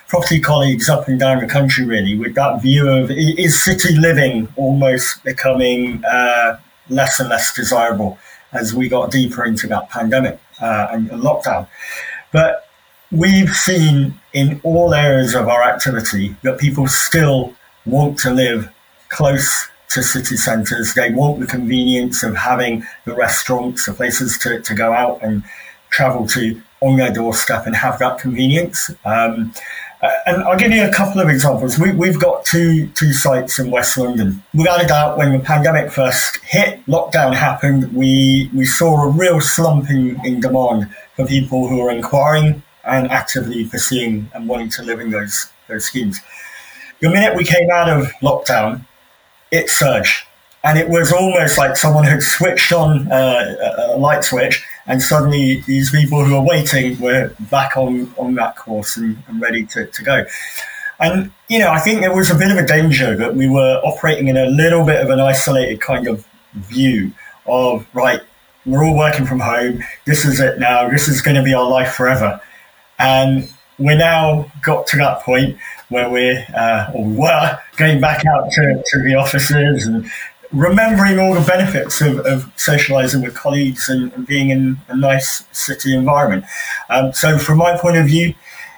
property 0.07 0.39
colleagues 0.39 0.89
up 0.89 1.07
and 1.07 1.19
down 1.19 1.39
the 1.39 1.47
country, 1.47 1.85
really, 1.85 2.17
with 2.17 2.33
that 2.35 2.61
view 2.61 2.87
of 2.87 3.11
is 3.11 3.63
city 3.63 3.95
living 3.95 4.47
almost 4.55 5.23
becoming 5.23 6.03
uh, 6.05 6.57
less 6.89 7.19
and 7.19 7.29
less 7.29 7.53
desirable 7.53 8.17
as 8.53 8.73
we 8.73 8.87
got 8.87 9.11
deeper 9.11 9.45
into 9.45 9.67
that 9.67 9.89
pandemic 9.89 10.39
uh, 10.61 10.87
and 10.91 11.09
lockdown. 11.09 11.67
But 12.31 12.67
we've 13.11 13.53
seen 13.53 14.19
in 14.33 14.59
all 14.63 14.93
areas 14.93 15.35
of 15.35 15.47
our 15.47 15.63
activity 15.63 16.35
that 16.43 16.59
people 16.59 16.87
still 16.87 17.53
want 17.85 18.17
to 18.19 18.31
live 18.31 18.71
close 19.09 19.67
to 19.89 20.03
city 20.03 20.35
centres. 20.35 20.93
They 20.93 21.11
want 21.11 21.39
the 21.39 21.47
convenience 21.47 22.23
of 22.23 22.35
having 22.35 22.85
the 23.05 23.15
restaurants, 23.15 23.85
the 23.85 23.93
places 23.93 24.37
to, 24.39 24.61
to 24.61 24.75
go 24.75 24.93
out 24.93 25.23
and 25.23 25.43
travel 25.89 26.27
to 26.27 26.61
on 26.81 26.97
their 26.97 27.11
doorstep 27.11 27.65
and 27.65 27.75
have 27.75 27.97
that 27.99 28.19
convenience. 28.19 28.91
Um, 29.05 29.53
uh, 30.01 30.09
and 30.27 30.43
I'll 30.43 30.57
give 30.57 30.71
you 30.71 30.85
a 30.87 30.91
couple 30.91 31.19
of 31.19 31.29
examples. 31.29 31.79
We, 31.79 31.91
we've 31.91 32.19
got 32.19 32.45
two 32.45 32.87
two 32.89 33.13
sites 33.13 33.57
in 33.57 33.71
West 33.71 33.97
London. 33.97 34.43
Without 34.53 34.83
a 34.83 34.87
doubt, 34.87 35.17
when 35.17 35.31
the 35.31 35.39
pandemic 35.39 35.91
first 35.91 36.37
hit, 36.43 36.85
lockdown 36.85 37.33
happened, 37.33 37.91
we 37.93 38.49
we 38.53 38.65
saw 38.65 39.03
a 39.03 39.09
real 39.09 39.41
slump 39.41 39.89
in, 39.89 40.39
demand 40.39 40.89
for 41.15 41.25
people 41.25 41.67
who 41.67 41.81
are 41.81 41.89
inquiring 41.89 42.61
and 42.83 43.09
actively 43.09 43.65
pursuing 43.65 44.29
and 44.33 44.47
wanting 44.47 44.69
to 44.69 44.83
live 44.83 44.99
in 44.99 45.09
those 45.09 45.51
those 45.67 45.85
schemes. 45.85 46.19
The 46.99 47.09
minute 47.09 47.35
we 47.35 47.43
came 47.43 47.69
out 47.71 47.89
of 47.89 48.11
lockdown, 48.21 48.85
it 49.51 49.69
surged. 49.69 50.25
And 50.63 50.77
it 50.77 50.89
was 50.89 51.13
almost 51.13 51.57
like 51.57 51.77
someone 51.77 52.03
had 52.03 52.21
switched 52.21 52.73
on 52.73 53.09
uh, 53.11 53.93
a 53.93 53.97
light 53.97 54.23
switch 54.23 54.65
and 54.87 55.01
suddenly 55.01 55.61
these 55.67 55.91
people 55.91 56.23
who 56.23 56.35
are 56.35 56.45
waiting 56.45 56.99
were 56.99 57.33
back 57.51 57.75
on, 57.75 58.13
on 58.17 58.35
that 58.35 58.55
course 58.55 58.97
and, 58.97 59.21
and 59.27 59.41
ready 59.41 59.65
to, 59.65 59.85
to 59.85 60.03
go. 60.03 60.23
And, 60.99 61.31
you 61.49 61.59
know, 61.59 61.69
I 61.69 61.79
think 61.79 62.01
there 62.01 62.15
was 62.15 62.31
a 62.31 62.35
bit 62.35 62.49
of 62.49 62.57
a 62.57 62.65
danger 62.65 63.15
that 63.15 63.35
we 63.35 63.47
were 63.47 63.79
operating 63.83 64.29
in 64.29 64.37
a 64.37 64.47
little 64.47 64.85
bit 64.85 65.01
of 65.01 65.09
an 65.09 65.19
isolated 65.19 65.81
kind 65.81 66.07
of 66.07 66.25
view 66.53 67.11
of, 67.45 67.85
right, 67.93 68.21
we're 68.65 68.83
all 68.83 68.97
working 68.97 69.25
from 69.25 69.39
home. 69.39 69.83
This 70.05 70.25
is 70.25 70.39
it 70.39 70.59
now. 70.59 70.89
This 70.89 71.07
is 71.07 71.21
going 71.21 71.35
to 71.35 71.43
be 71.43 71.53
our 71.53 71.69
life 71.69 71.93
forever. 71.93 72.41
And 72.97 73.49
we're 73.77 73.97
now 73.97 74.51
got 74.63 74.87
to 74.87 74.97
that 74.97 75.21
point 75.21 75.57
where 75.89 76.09
we're, 76.09 76.45
uh, 76.55 76.91
or 76.93 77.05
we 77.05 77.15
were, 77.15 77.59
going 77.77 78.01
back 78.01 78.25
out 78.25 78.51
to, 78.51 78.83
to 78.85 79.03
the 79.03 79.15
offices 79.15 79.85
and 79.85 80.09
remembering 80.51 81.19
all 81.19 81.33
the 81.33 81.45
benefits 81.45 82.01
of, 82.01 82.19
of 82.19 82.51
socializing 82.55 83.21
with 83.21 83.35
colleagues 83.35 83.89
and, 83.89 84.11
and, 84.13 84.25
being 84.25 84.49
in 84.49 84.77
a 84.87 84.95
nice 84.95 85.43
city 85.51 85.95
environment. 85.95 86.45
Um, 86.89 87.13
so, 87.13 87.37
from 87.37 87.57
my 87.57 87.77
point 87.77 87.97
of 87.97 88.05
view, 88.05 88.33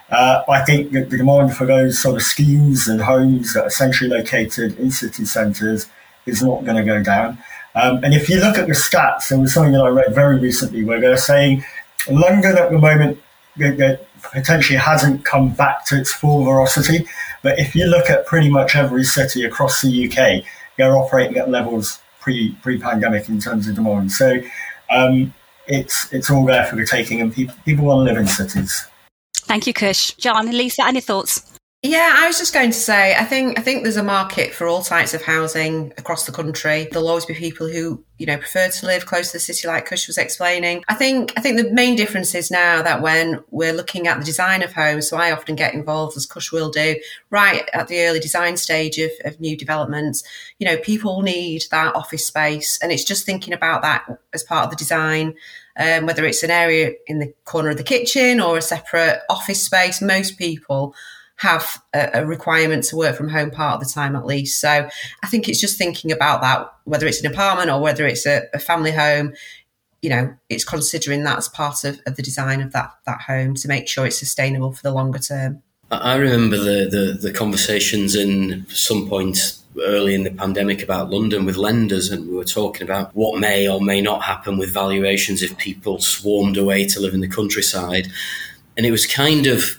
uh, 0.09 0.43
I 0.49 0.61
think 0.63 0.91
that 0.93 1.09
the 1.09 1.17
demand 1.17 1.55
for 1.55 1.65
those 1.65 1.99
sort 2.01 2.15
of 2.15 2.23
schemes 2.23 2.87
and 2.87 3.01
homes 3.01 3.53
that 3.53 3.65
are 3.65 3.69
centrally 3.69 4.11
located 4.15 4.77
in 4.79 4.89
city 4.91 5.25
centres 5.25 5.85
is 6.25 6.41
not 6.41 6.65
going 6.65 6.77
to 6.77 6.83
go 6.83 7.03
down. 7.03 7.37
Um, 7.75 8.03
and 8.03 8.13
if 8.13 8.29
you 8.29 8.39
look 8.39 8.57
at 8.57 8.67
the 8.67 8.73
stats, 8.73 9.29
there 9.29 9.39
was 9.39 9.53
something 9.53 9.73
that 9.73 9.83
I 9.83 9.89
read 9.89 10.13
very 10.15 10.39
recently 10.39 10.83
where 10.83 10.99
they're 10.99 11.17
saying 11.17 11.63
London 12.09 12.57
at 12.57 12.71
the 12.71 12.79
moment, 12.79 13.19
potentially 14.21 14.77
hasn't 14.77 15.25
come 15.25 15.49
back 15.49 15.85
to 15.85 15.99
its 15.99 16.11
full 16.13 16.43
velocity. 16.43 17.05
But 17.41 17.59
if 17.59 17.75
you 17.75 17.85
look 17.85 18.09
at 18.09 18.25
pretty 18.25 18.49
much 18.49 18.75
every 18.75 19.03
city 19.03 19.43
across 19.43 19.81
the 19.81 20.07
UK, 20.07 20.45
they're 20.79 20.97
operating 20.97 21.37
at 21.37 21.49
levels 21.49 21.99
pre 22.19 22.55
pre 22.63 22.79
pandemic 22.79 23.29
in 23.29 23.39
terms 23.39 23.67
of 23.67 23.75
demand. 23.75 24.11
So 24.11 24.39
um, 24.89 25.33
it's 25.67 26.11
it's 26.11 26.31
all 26.31 26.45
there 26.45 26.65
for 26.65 26.75
the 26.75 26.85
taking, 26.85 27.21
and 27.21 27.31
people 27.31 27.55
people 27.65 27.85
want 27.85 28.07
to 28.07 28.11
live 28.11 28.19
in 28.19 28.27
cities. 28.27 28.87
Thank 29.35 29.67
you, 29.67 29.73
Kush. 29.73 30.11
Jon, 30.13 30.49
Lisa, 30.49 30.85
any 30.85 31.01
thoughts? 31.01 31.58
Yeah, 31.81 32.13
I 32.17 32.27
was 32.27 32.37
just 32.37 32.53
going 32.53 32.71
to 32.71 32.77
say, 32.77 33.15
I 33.15 33.23
think 33.23 33.57
I 33.57 33.61
think 33.61 33.83
there's 33.83 33.95
a 33.95 34.03
market 34.03 34.53
for 34.53 34.67
all 34.67 34.81
types 34.81 35.13
of 35.13 35.21
housing 35.21 35.93
across 35.97 36.25
the 36.25 36.33
country. 36.33 36.89
There'll 36.91 37.07
always 37.07 37.25
be 37.25 37.33
people 37.33 37.69
who, 37.69 38.03
you 38.17 38.25
know, 38.25 38.35
prefer 38.35 38.67
to 38.67 38.85
live 38.85 39.05
close 39.05 39.27
to 39.27 39.37
the 39.37 39.39
city, 39.39 39.65
like 39.65 39.85
Kush 39.85 40.07
was 40.07 40.17
explaining. 40.17 40.83
I 40.89 40.95
think 40.95 41.31
I 41.37 41.41
think 41.41 41.55
the 41.55 41.71
main 41.71 41.95
difference 41.95 42.35
is 42.35 42.51
now 42.51 42.81
that 42.81 43.01
when 43.01 43.41
we're 43.49 43.71
looking 43.71 44.07
at 44.07 44.19
the 44.19 44.25
design 44.25 44.61
of 44.61 44.73
homes, 44.73 45.07
so 45.07 45.15
I 45.15 45.31
often 45.31 45.55
get 45.55 45.73
involved, 45.73 46.17
as 46.17 46.25
Kush 46.25 46.51
will 46.51 46.69
do, 46.69 46.97
right 47.29 47.69
at 47.71 47.87
the 47.87 48.01
early 48.01 48.19
design 48.19 48.57
stage 48.57 48.97
of, 48.97 49.11
of 49.23 49.39
new 49.39 49.55
developments. 49.55 50.21
You 50.57 50.67
know, 50.67 50.75
people 50.79 51.21
need 51.21 51.63
that 51.71 51.95
office 51.95 52.27
space, 52.27 52.77
and 52.83 52.91
it's 52.91 53.05
just 53.05 53.25
thinking 53.25 53.53
about 53.53 53.83
that 53.83 54.05
as 54.33 54.43
part 54.43 54.65
of 54.65 54.69
the 54.69 54.75
design. 54.75 55.33
Um, 55.77 56.07
whether 56.07 56.25
it's 56.25 56.43
an 56.43 56.51
area 56.51 56.91
in 57.07 57.19
the 57.19 57.33
corner 57.45 57.69
of 57.69 57.77
the 57.77 57.83
kitchen 57.83 58.41
or 58.41 58.57
a 58.57 58.61
separate 58.61 59.21
office 59.29 59.63
space, 59.63 60.01
most 60.01 60.37
people 60.37 60.93
have 61.39 61.81
a, 61.93 62.09
a, 62.15 62.25
requirement 62.25 62.83
to 62.83 62.97
work 62.97 63.15
from 63.15 63.29
home 63.29 63.49
part 63.49 63.75
of 63.75 63.79
the 63.87 63.91
time 63.91 64.13
at 64.13 64.25
least. 64.25 64.59
So 64.59 64.89
I 65.23 65.27
think 65.27 65.47
it's 65.47 65.61
just 65.61 65.77
thinking 65.77 66.11
about 66.11 66.41
that, 66.41 66.69
whether 66.83 67.07
it's 67.07 67.21
an 67.21 67.31
apartment 67.31 67.69
or 67.69 67.79
whether 67.79 68.05
it's 68.05 68.25
a, 68.25 68.43
a 68.53 68.59
family 68.59 68.91
home. 68.91 69.33
You 70.01 70.09
know, 70.09 70.35
it's 70.49 70.65
considering 70.65 71.23
that 71.23 71.37
as 71.37 71.47
part 71.47 71.85
of, 71.85 71.99
of 72.05 72.17
the 72.17 72.21
design 72.21 72.61
of 72.61 72.73
that 72.73 72.91
that 73.05 73.21
home 73.21 73.55
to 73.55 73.67
make 73.69 73.87
sure 73.87 74.05
it's 74.05 74.19
sustainable 74.19 74.73
for 74.73 74.83
the 74.83 74.91
longer 74.91 75.19
term. 75.19 75.63
I 75.91 76.15
remember 76.17 76.57
the, 76.57 76.89
the, 76.89 77.17
the 77.19 77.33
conversations 77.33 78.15
in 78.15 78.65
some 78.69 79.07
point 79.07 79.57
early 79.81 80.15
in 80.15 80.23
the 80.23 80.31
pandemic 80.31 80.83
about 80.83 81.09
London 81.09 81.45
with 81.45 81.55
lenders, 81.55 82.11
and 82.11 82.27
we 82.27 82.35
were 82.35 82.43
talking 82.43 82.83
about 82.83 83.15
what 83.15 83.39
may 83.39 83.67
or 83.67 83.81
may 83.81 84.01
not 84.01 84.23
happen 84.23 84.57
with 84.57 84.73
valuations 84.73 85.41
if 85.41 85.57
people 85.57 85.99
swarmed 85.99 86.57
away 86.57 86.85
to 86.85 86.99
live 86.99 87.13
in 87.13 87.21
the 87.21 87.27
countryside. 87.27 88.09
And 88.77 88.85
it 88.85 88.91
was 88.91 89.05
kind 89.05 89.47
of 89.47 89.78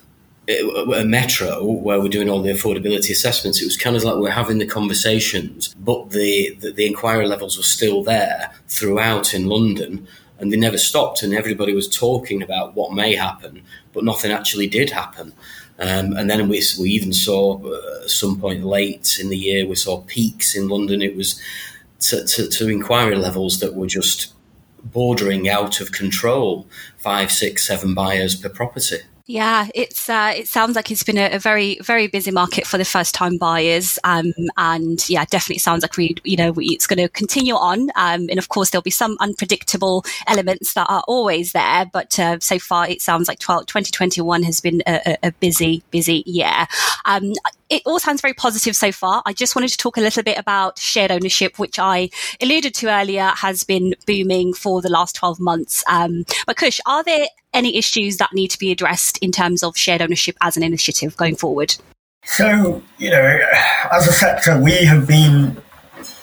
a 0.51 1.05
metro 1.05 1.65
where 1.65 2.01
we're 2.01 2.09
doing 2.09 2.29
all 2.29 2.43
the 2.43 2.53
affordability 2.53 3.11
assessments, 3.11 3.61
it 3.61 3.65
was 3.65 3.77
kind 3.77 3.97
of 3.97 4.05
like 4.05 4.17
we're 4.17 4.31
having 4.31 4.59
the 4.59 4.67
conversations, 4.67 5.75
but 5.79 6.11
the, 6.11 6.57
the, 6.61 6.73
the 6.73 6.87
inquiry 6.87 7.27
levels 7.27 7.57
were 7.57 7.63
still 7.63 8.03
there 8.03 8.53
throughout 8.69 9.35
in 9.35 9.47
London, 9.47 10.07
and 10.39 10.53
they 10.53 10.57
never 10.57 10.79
stopped, 10.79 11.23
and 11.23 11.35
everybody 11.35 11.75
was 11.75 11.89
talking 11.89 12.43
about 12.43 12.75
what 12.75 12.93
may 12.93 13.15
happen, 13.15 13.63
but 13.93 14.05
nothing 14.05 14.33
actually 14.33 14.67
did 14.67 14.91
happen. 14.91 15.33
Um, 15.79 16.15
and 16.15 16.29
then 16.29 16.49
we, 16.49 16.63
we 16.79 16.91
even 16.91 17.13
saw 17.13 17.59
uh, 17.65 18.03
at 18.05 18.11
some 18.11 18.39
point 18.39 18.65
late 18.65 19.19
in 19.21 19.31
the 19.31 19.39
year, 19.39 19.67
we 19.67 19.77
saw 19.77 20.03
peaks 20.03 20.55
in 20.55 20.69
London. 20.69 21.01
It 21.01 21.17
was 21.17 21.41
to, 22.01 22.25
to, 22.25 22.49
to 22.49 22.69
inquiry 22.69 23.17
levels 23.17 23.61
that 23.61 23.75
were 23.75 23.87
just 23.87 24.35
bordering 24.83 25.49
out 25.49 25.81
of 25.81 25.93
control 25.93 26.67
five, 26.99 27.31
six, 27.31 27.67
seven 27.67 27.95
buyers 27.95 28.35
per 28.35 28.49
property. 28.49 28.99
Yeah, 29.31 29.69
it's 29.77 30.09
uh, 30.09 30.33
it 30.37 30.49
sounds 30.49 30.75
like 30.75 30.91
it's 30.91 31.05
been 31.05 31.17
a, 31.17 31.37
a, 31.37 31.39
very 31.39 31.79
very 31.83 32.09
busy 32.09 32.33
market 32.33 32.67
for 32.67 32.79
the 32.79 32.85
first 32.85 33.15
time 33.15 33.39
buyers, 33.39 33.97
um, 34.03 34.33
and 34.57 35.09
yeah, 35.09 35.25
definitely 35.25 35.61
sounds 35.61 35.83
like 35.83 35.97
we 35.97 36.17
you 36.25 36.37
know 36.37 36.53
it's 36.57 36.89
going 36.89 36.99
to 36.99 37.09
continue 37.09 37.55
on, 37.55 37.91
um, 37.95 38.27
and 38.29 38.41
of 38.41 38.49
course 38.49 38.71
there'll 38.71 38.83
be 38.83 38.91
some 38.91 39.17
unpredictable 39.21 40.05
elements 40.27 40.75
that 40.75 40.89
are 40.91 41.05
always 41.07 41.53
there, 41.53 41.87
but 41.93 42.19
uh, 42.19 42.41
so 42.41 42.59
far 42.59 42.89
it 42.89 43.01
sounds 43.01 43.29
like 43.29 43.39
12, 43.39 43.67
2021 43.67 44.43
has 44.43 44.61
been 44.61 44.83
a, 44.89 45.17
a 45.23 45.31
busy 45.31 45.85
busy 45.93 46.25
year. 46.27 46.67
Um, 47.05 47.33
it 47.69 47.83
all 47.87 48.01
sounds 48.01 48.21
very 48.21 48.35
positive 48.35 48.75
so 48.75 48.91
far. 48.91 49.23
I 49.27 49.33
just 49.33 49.55
wanted 49.55 49.69
to 49.69 49.77
talk 49.77 49.97
a 49.97 50.01
little 50.01 50.25
bit 50.25 50.39
about 50.39 50.81
shared 50.81 51.13
ownership, 51.13 51.57
which 51.57 51.79
I 51.79 52.11
alluded 52.43 52.75
to 52.75 52.91
earlier 52.91 53.29
has 53.37 53.63
been 53.63 53.95
booming 54.07 54.55
for 54.55 54.83
the 54.83 54.91
last 54.91 55.15
12 55.15 55.39
months. 55.39 55.85
Um, 55.89 56.25
but 56.49 56.57
Kush, 56.57 56.81
are 56.85 57.05
there 57.05 57.29
any 57.53 57.77
issues 57.77 58.17
that 58.19 58.33
need 58.33 58.49
to 58.49 58.59
be 58.59 58.71
addressed 58.71 59.19
in 59.19 59.33
terms 59.33 59.63
of 59.63 59.77
shared 59.77 60.03
ownership 60.03 60.37
as 60.41 60.57
an 60.57 60.63
initiative 60.63 61.17
going 61.17 61.37
forward? 61.37 61.77
So, 62.25 62.83
you 62.99 63.11
know, 63.11 63.41
as 63.93 64.07
a 64.07 64.13
sector, 64.13 64.61
we 64.61 64.85
have 64.85 65.09
been 65.09 65.61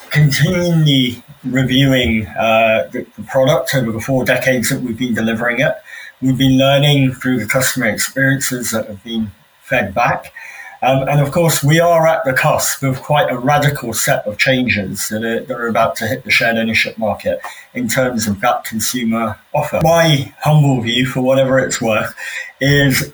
continually 0.09 1.23
reviewing 1.43 2.27
uh, 2.27 2.89
the, 2.91 3.05
the 3.17 3.23
product 3.23 3.73
over 3.75 3.91
the 3.91 3.99
four 3.99 4.23
decades 4.25 4.69
that 4.69 4.81
we've 4.81 4.97
been 4.97 5.13
delivering 5.13 5.59
it. 5.59 5.75
We've 6.21 6.37
been 6.37 6.57
learning 6.57 7.13
through 7.13 7.39
the 7.39 7.45
customer 7.45 7.87
experiences 7.87 8.71
that 8.71 8.87
have 8.87 9.03
been 9.03 9.31
fed 9.61 9.93
back. 9.93 10.33
Um, 10.81 11.07
and 11.07 11.19
of 11.19 11.31
course, 11.31 11.63
we 11.63 11.79
are 11.79 12.05
at 12.05 12.23
the 12.23 12.33
cusp 12.33 12.83
of 12.83 13.01
quite 13.01 13.31
a 13.31 13.37
radical 13.37 13.93
set 13.93 14.25
of 14.27 14.37
changes 14.37 15.07
that 15.09 15.23
are, 15.23 15.41
that 15.41 15.57
are 15.57 15.67
about 15.67 15.95
to 15.97 16.07
hit 16.07 16.23
the 16.23 16.31
shared 16.31 16.57
ownership 16.57 16.97
market 16.97 17.39
in 17.73 17.87
terms 17.87 18.27
of 18.27 18.39
that 18.41 18.63
consumer 18.63 19.39
offer. 19.53 19.79
My 19.83 20.33
humble 20.41 20.81
view, 20.81 21.07
for 21.07 21.21
whatever 21.21 21.57
it's 21.57 21.81
worth, 21.81 22.13
is 22.61 23.11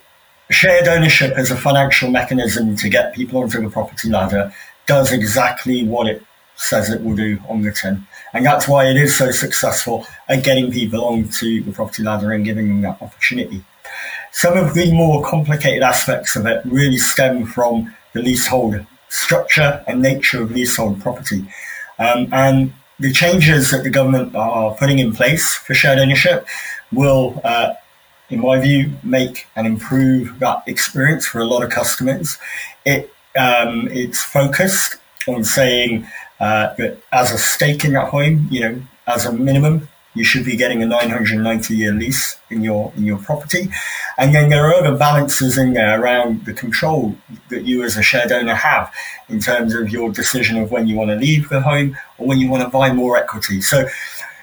shared 0.50 0.88
ownership 0.88 1.34
as 1.38 1.52
a 1.52 1.56
financial 1.56 2.10
mechanism 2.10 2.76
to 2.76 2.90
get 2.90 3.16
people 3.16 3.42
onto 3.42 3.62
the 3.62 3.70
property 3.70 4.10
ladder 4.10 4.54
does 4.86 5.14
exactly 5.14 5.86
what 5.86 6.08
it 6.08 6.22
says 6.56 6.90
it 6.90 7.02
will 7.02 7.16
do 7.16 7.40
on 7.48 7.62
the 7.62 7.72
tin. 7.72 8.06
And 8.34 8.46
that's 8.46 8.68
why 8.68 8.86
it 8.86 8.98
is 8.98 9.18
so 9.18 9.32
successful 9.32 10.06
at 10.28 10.44
getting 10.44 10.72
people 10.72 11.04
onto 11.06 11.64
the 11.64 11.72
property 11.72 12.04
ladder 12.04 12.32
and 12.32 12.44
giving 12.44 12.68
them 12.68 12.82
that 12.82 13.02
opportunity. 13.02 13.64
Some 14.34 14.58
of 14.58 14.74
the 14.74 14.92
more 14.92 15.24
complicated 15.24 15.84
aspects 15.84 16.36
of 16.36 16.48
it 16.48 16.62
really 16.66 16.98
stem 16.98 17.46
from 17.46 17.96
the 18.14 18.22
leasehold 18.22 18.86
structure 19.08 19.84
and 19.88 20.02
nature 20.02 20.42
of 20.42 20.52
leasehold 20.52 21.00
property. 21.02 21.46
Um, 22.00 22.28
and 22.34 22.74
the 23.00 23.14
changes 23.14 23.70
that 23.72 23.84
the 23.84 23.92
government 23.92 24.36
are 24.36 24.74
putting 24.74 24.98
in 24.98 25.14
place 25.14 25.54
for 25.56 25.76
shared 25.76 26.00
ownership 26.00 26.48
will, 26.92 27.40
uh, 27.44 27.74
in 28.30 28.40
my 28.42 28.60
view, 28.60 28.92
make 29.04 29.46
and 29.56 29.68
improve 29.68 30.40
that 30.40 30.64
experience 30.68 31.28
for 31.28 31.40
a 31.40 31.46
lot 31.46 31.64
of 31.64 31.70
customers. 31.70 32.38
It 32.86 33.14
um, 33.38 33.88
it's 33.92 34.24
focused 34.24 34.98
on 35.28 35.44
saying 35.44 36.08
uh, 36.40 36.74
that 36.76 37.00
as 37.12 37.32
a 37.32 37.38
stake 37.38 37.86
in 37.86 37.94
that 37.94 38.10
home, 38.10 38.48
you 38.50 38.62
know, 38.62 38.82
as 39.06 39.26
a 39.26 39.32
minimum, 39.32 39.90
you 40.16 40.24
should 40.24 40.46
be 40.46 40.56
getting 40.56 40.84
a 40.84 40.86
990 40.86 41.76
year 41.76 41.92
lease 41.92 42.38
in 42.50 42.62
your 42.62 42.94
in 42.96 43.06
your 43.06 43.18
property. 43.18 43.70
And 44.18 44.34
then 44.34 44.50
there 44.50 44.66
are 44.68 44.74
other 44.74 44.96
balances 44.96 45.58
in 45.58 45.74
there 45.74 46.02
around 46.02 46.46
the 46.46 46.54
control 46.54 47.16
that 47.50 47.64
you 47.64 47.84
as 47.84 47.98
a 47.98 48.04
shared 48.04 48.32
owner 48.32 48.54
have 48.54 48.94
in 49.30 49.40
terms 49.40 49.74
of 49.74 49.90
your 49.90 50.12
decision 50.12 50.58
of 50.58 50.72
when 50.72 50.88
you 50.88 50.96
want 50.96 51.10
to 51.10 51.16
leave 51.16 51.50
the 51.50 51.62
home 51.62 51.98
or 52.18 52.28
when 52.28 52.40
you 52.40 52.50
want 52.50 52.64
to 52.64 52.70
buy 52.70 52.94
more 52.94 53.18
equity. 53.18 53.62
So, 53.62 53.88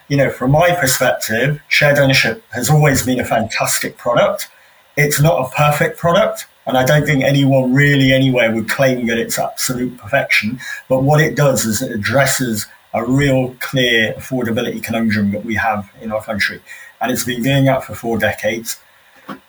you 0.08 0.16
know, 0.16 0.30
from 0.30 0.50
my 0.50 0.74
perspective, 0.74 1.60
shared 1.68 1.98
ownership 1.98 2.44
has 2.50 2.68
always 2.68 3.04
been 3.04 3.20
a 3.20 3.24
fantastic 3.24 3.96
product. 3.96 4.48
It's 4.96 5.20
not 5.20 5.46
a 5.46 5.54
perfect 5.54 5.98
product. 5.98 6.46
And 6.66 6.76
I 6.76 6.84
don't 6.84 7.06
think 7.06 7.24
anyone 7.24 7.72
really 7.72 8.12
anywhere 8.12 8.54
would 8.54 8.68
claim 8.68 9.06
that 9.06 9.18
it's 9.18 9.38
absolute 9.38 9.96
perfection. 9.96 10.60
But 10.88 11.02
what 11.02 11.20
it 11.20 11.34
does 11.34 11.64
is 11.64 11.80
it 11.80 11.90
addresses 11.90 12.66
a 12.92 13.04
real 13.04 13.54
clear 13.60 14.14
affordability 14.14 14.82
conundrum 14.82 15.30
that 15.32 15.44
we 15.44 15.54
have 15.54 15.90
in 16.00 16.12
our 16.12 16.22
country. 16.22 16.60
And 17.00 17.10
it's 17.12 17.24
been 17.24 17.42
doing 17.42 17.64
that 17.66 17.84
for 17.84 17.94
four 17.94 18.18
decades. 18.18 18.78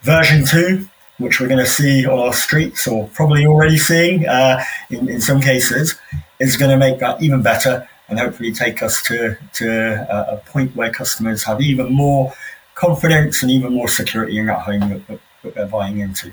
Version 0.03 0.45
two, 0.45 0.87
which 1.17 1.39
we're 1.39 1.47
going 1.47 1.63
to 1.63 1.69
see 1.69 2.05
on 2.05 2.19
our 2.19 2.33
streets 2.33 2.87
or 2.87 3.07
probably 3.09 3.45
already 3.45 3.77
seeing 3.77 4.27
uh, 4.27 4.63
in, 4.89 5.09
in 5.09 5.21
some 5.21 5.41
cases, 5.41 5.95
is 6.39 6.57
going 6.57 6.71
to 6.71 6.77
make 6.77 6.99
that 6.99 7.21
even 7.21 7.41
better 7.41 7.87
and 8.09 8.19
hopefully 8.19 8.51
take 8.51 8.83
us 8.83 9.01
to, 9.03 9.37
to 9.53 9.67
a, 10.09 10.35
a 10.35 10.37
point 10.37 10.75
where 10.75 10.91
customers 10.91 11.43
have 11.43 11.61
even 11.61 11.91
more 11.91 12.33
confidence 12.75 13.41
and 13.41 13.51
even 13.51 13.73
more 13.73 13.87
security 13.87 14.37
in 14.37 14.47
that 14.47 14.59
home 14.59 14.81
that, 15.07 15.19
that 15.43 15.55
they're 15.55 15.65
buying 15.65 15.99
into. 15.99 16.31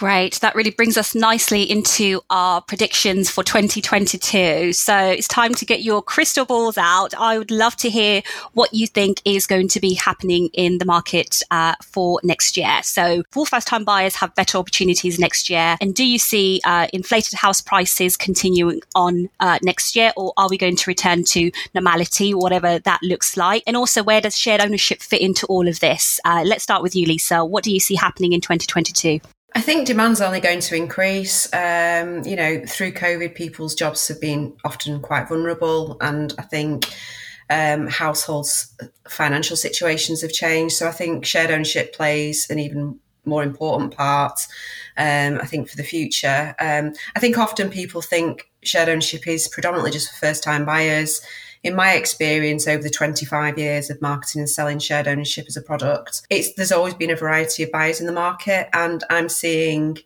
Great. 0.00 0.40
That 0.40 0.54
really 0.54 0.70
brings 0.70 0.96
us 0.96 1.14
nicely 1.14 1.70
into 1.70 2.22
our 2.30 2.62
predictions 2.62 3.28
for 3.28 3.44
2022. 3.44 4.72
So 4.72 4.96
it's 4.96 5.28
time 5.28 5.52
to 5.52 5.66
get 5.66 5.82
your 5.82 6.00
crystal 6.00 6.46
balls 6.46 6.78
out. 6.78 7.12
I 7.12 7.36
would 7.36 7.50
love 7.50 7.76
to 7.76 7.90
hear 7.90 8.22
what 8.54 8.72
you 8.72 8.86
think 8.86 9.20
is 9.26 9.46
going 9.46 9.68
to 9.68 9.78
be 9.78 9.92
happening 9.92 10.48
in 10.54 10.78
the 10.78 10.86
market 10.86 11.42
uh, 11.50 11.74
for 11.84 12.18
next 12.24 12.56
year. 12.56 12.80
So 12.82 13.24
will 13.34 13.44
first 13.44 13.68
time 13.68 13.84
buyers 13.84 14.16
have 14.16 14.34
better 14.34 14.56
opportunities 14.56 15.18
next 15.18 15.50
year? 15.50 15.76
And 15.82 15.94
do 15.94 16.06
you 16.06 16.18
see 16.18 16.62
uh, 16.64 16.86
inflated 16.94 17.34
house 17.34 17.60
prices 17.60 18.16
continuing 18.16 18.80
on 18.94 19.28
uh, 19.38 19.58
next 19.62 19.94
year 19.96 20.14
or 20.16 20.32
are 20.38 20.48
we 20.48 20.56
going 20.56 20.76
to 20.76 20.90
return 20.90 21.24
to 21.24 21.50
normality, 21.74 22.32
whatever 22.32 22.78
that 22.78 23.02
looks 23.02 23.36
like? 23.36 23.62
And 23.66 23.76
also 23.76 24.02
where 24.02 24.22
does 24.22 24.38
shared 24.38 24.62
ownership 24.62 25.02
fit 25.02 25.20
into 25.20 25.44
all 25.48 25.68
of 25.68 25.80
this? 25.80 26.18
Uh, 26.24 26.42
let's 26.46 26.62
start 26.62 26.82
with 26.82 26.96
you, 26.96 27.04
Lisa. 27.04 27.44
What 27.44 27.64
do 27.64 27.70
you 27.70 27.80
see 27.80 27.96
happening 27.96 28.32
in 28.32 28.40
2022? 28.40 29.20
I 29.54 29.60
think 29.60 29.86
demand's 29.86 30.20
only 30.20 30.40
going 30.40 30.60
to 30.60 30.76
increase. 30.76 31.52
Um, 31.52 32.22
you 32.24 32.36
know, 32.36 32.62
through 32.66 32.92
COVID, 32.92 33.34
people's 33.34 33.74
jobs 33.74 34.06
have 34.08 34.20
been 34.20 34.56
often 34.64 35.00
quite 35.00 35.28
vulnerable, 35.28 35.96
and 36.00 36.32
I 36.38 36.42
think 36.42 36.86
um, 37.48 37.88
households' 37.88 38.72
financial 39.08 39.56
situations 39.56 40.22
have 40.22 40.32
changed. 40.32 40.76
So 40.76 40.86
I 40.86 40.92
think 40.92 41.24
shared 41.24 41.50
ownership 41.50 41.92
plays 41.94 42.48
an 42.48 42.60
even 42.60 43.00
more 43.24 43.42
important 43.42 43.96
part. 43.96 44.40
Um, 44.96 45.38
I 45.40 45.46
think 45.46 45.68
for 45.68 45.76
the 45.76 45.82
future, 45.82 46.54
um, 46.60 46.92
I 47.16 47.20
think 47.20 47.36
often 47.36 47.70
people 47.70 48.02
think 48.02 48.50
shared 48.62 48.88
ownership 48.88 49.26
is 49.26 49.48
predominantly 49.48 49.90
just 49.90 50.10
for 50.10 50.16
first 50.16 50.44
time 50.44 50.64
buyers. 50.64 51.20
In 51.62 51.74
my 51.74 51.92
experience 51.92 52.66
over 52.66 52.82
the 52.82 52.88
25 52.88 53.58
years 53.58 53.90
of 53.90 54.00
marketing 54.00 54.40
and 54.40 54.48
selling 54.48 54.78
shared 54.78 55.06
ownership 55.06 55.44
as 55.46 55.58
a 55.58 55.62
product, 55.62 56.22
it's 56.30 56.54
there's 56.54 56.72
always 56.72 56.94
been 56.94 57.10
a 57.10 57.16
variety 57.16 57.62
of 57.62 57.70
buyers 57.70 58.00
in 58.00 58.06
the 58.06 58.12
market, 58.12 58.68
and 58.72 59.04
I'm 59.10 59.28
seeing 59.28 59.98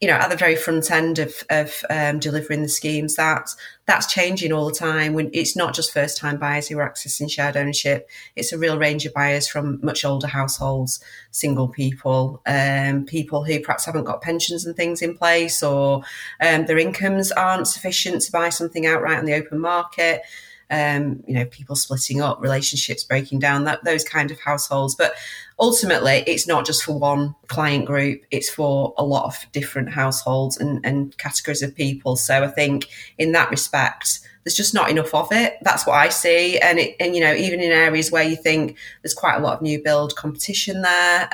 you 0.00 0.06
know, 0.06 0.14
at 0.14 0.30
the 0.30 0.36
very 0.36 0.54
front 0.54 0.90
end 0.92 1.18
of, 1.18 1.42
of 1.50 1.84
um, 1.90 2.20
delivering 2.20 2.62
the 2.62 2.68
schemes, 2.68 3.16
that 3.16 3.50
that's 3.86 4.12
changing 4.12 4.52
all 4.52 4.66
the 4.66 4.74
time. 4.74 5.12
When 5.12 5.28
it's 5.32 5.56
not 5.56 5.74
just 5.74 5.92
first 5.92 6.16
time 6.16 6.36
buyers 6.36 6.68
who 6.68 6.78
are 6.78 6.88
accessing 6.88 7.28
shared 7.28 7.56
ownership, 7.56 8.08
it's 8.36 8.52
a 8.52 8.58
real 8.58 8.78
range 8.78 9.06
of 9.06 9.14
buyers 9.14 9.48
from 9.48 9.80
much 9.82 10.04
older 10.04 10.28
households, 10.28 11.02
single 11.32 11.66
people, 11.66 12.40
um, 12.46 13.06
people 13.06 13.44
who 13.44 13.58
perhaps 13.60 13.86
haven't 13.86 14.04
got 14.04 14.22
pensions 14.22 14.64
and 14.64 14.76
things 14.76 15.02
in 15.02 15.16
place, 15.16 15.64
or 15.64 16.04
um, 16.40 16.66
their 16.66 16.78
incomes 16.78 17.32
aren't 17.32 17.66
sufficient 17.66 18.22
to 18.22 18.30
buy 18.30 18.50
something 18.50 18.86
outright 18.86 19.18
on 19.18 19.24
the 19.24 19.34
open 19.34 19.58
market 19.58 20.22
um, 20.70 21.22
you 21.26 21.34
know, 21.34 21.44
people 21.46 21.76
splitting 21.76 22.20
up, 22.20 22.40
relationships 22.40 23.04
breaking 23.04 23.38
down, 23.38 23.64
that 23.64 23.84
those 23.84 24.04
kind 24.04 24.30
of 24.30 24.38
households. 24.40 24.94
But 24.94 25.14
ultimately, 25.58 26.24
it's 26.26 26.46
not 26.46 26.66
just 26.66 26.82
for 26.82 26.98
one 26.98 27.34
client 27.46 27.84
group; 27.84 28.22
it's 28.30 28.50
for 28.50 28.94
a 28.96 29.04
lot 29.04 29.24
of 29.24 29.50
different 29.52 29.90
households 29.90 30.56
and, 30.56 30.84
and 30.84 31.16
categories 31.18 31.62
of 31.62 31.74
people. 31.74 32.16
So 32.16 32.44
I 32.44 32.48
think 32.48 32.88
in 33.18 33.32
that 33.32 33.50
respect, 33.50 34.20
there's 34.48 34.56
just 34.56 34.72
not 34.72 34.88
enough 34.88 35.14
of 35.14 35.28
it. 35.30 35.58
That's 35.60 35.86
what 35.86 35.96
I 35.96 36.08
see. 36.08 36.58
And 36.58 36.78
it, 36.78 36.96
and 36.98 37.14
you 37.14 37.20
know, 37.20 37.34
even 37.34 37.60
in 37.60 37.70
areas 37.70 38.10
where 38.10 38.22
you 38.22 38.34
think 38.34 38.78
there's 39.02 39.12
quite 39.12 39.36
a 39.36 39.40
lot 39.40 39.54
of 39.54 39.62
new 39.62 39.82
build 39.82 40.16
competition 40.16 40.80
there, 40.80 41.28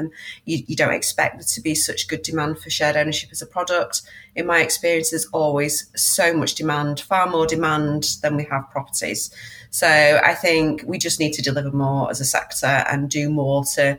um, 0.00 0.10
you, 0.44 0.62
you 0.68 0.76
don't 0.76 0.94
expect 0.94 1.38
there 1.38 1.44
to 1.44 1.60
be 1.60 1.74
such 1.74 2.06
good 2.06 2.22
demand 2.22 2.60
for 2.60 2.70
shared 2.70 2.96
ownership 2.96 3.30
as 3.32 3.42
a 3.42 3.46
product. 3.46 4.02
In 4.36 4.46
my 4.46 4.60
experience, 4.60 5.10
there's 5.10 5.26
always 5.32 5.90
so 5.96 6.32
much 6.32 6.54
demand, 6.54 7.00
far 7.00 7.28
more 7.28 7.44
demand 7.44 8.18
than 8.22 8.36
we 8.36 8.44
have 8.44 8.70
properties. 8.70 9.34
So 9.70 9.86
I 9.86 10.34
think 10.34 10.82
we 10.84 10.98
just 10.98 11.20
need 11.20 11.32
to 11.34 11.42
deliver 11.42 11.70
more 11.70 12.10
as 12.10 12.20
a 12.20 12.24
sector 12.24 12.66
and 12.66 13.08
do 13.08 13.30
more 13.30 13.64
to 13.76 13.98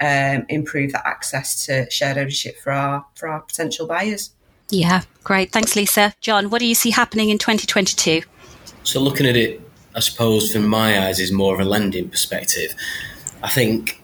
um, 0.00 0.46
improve 0.48 0.92
that 0.92 1.06
access 1.06 1.66
to 1.66 1.90
shared 1.90 2.18
ownership 2.18 2.56
for 2.58 2.72
our 2.72 3.04
for 3.14 3.28
our 3.28 3.40
potential 3.40 3.86
buyers. 3.86 4.30
Yeah, 4.70 5.02
great. 5.24 5.50
Thanks, 5.50 5.74
Lisa. 5.74 6.14
Jon, 6.20 6.50
what 6.50 6.60
do 6.60 6.66
you 6.66 6.74
see 6.74 6.90
happening 6.90 7.30
in 7.30 7.38
2022? 7.38 8.22
So, 8.84 9.00
looking 9.00 9.26
at 9.26 9.36
it, 9.36 9.60
I 9.96 10.00
suppose, 10.00 10.52
from 10.52 10.68
my 10.68 11.06
eyes, 11.06 11.18
is 11.18 11.32
more 11.32 11.54
of 11.54 11.60
a 11.60 11.64
lending 11.64 12.08
perspective. 12.08 12.74
I 13.42 13.48
think. 13.48 14.02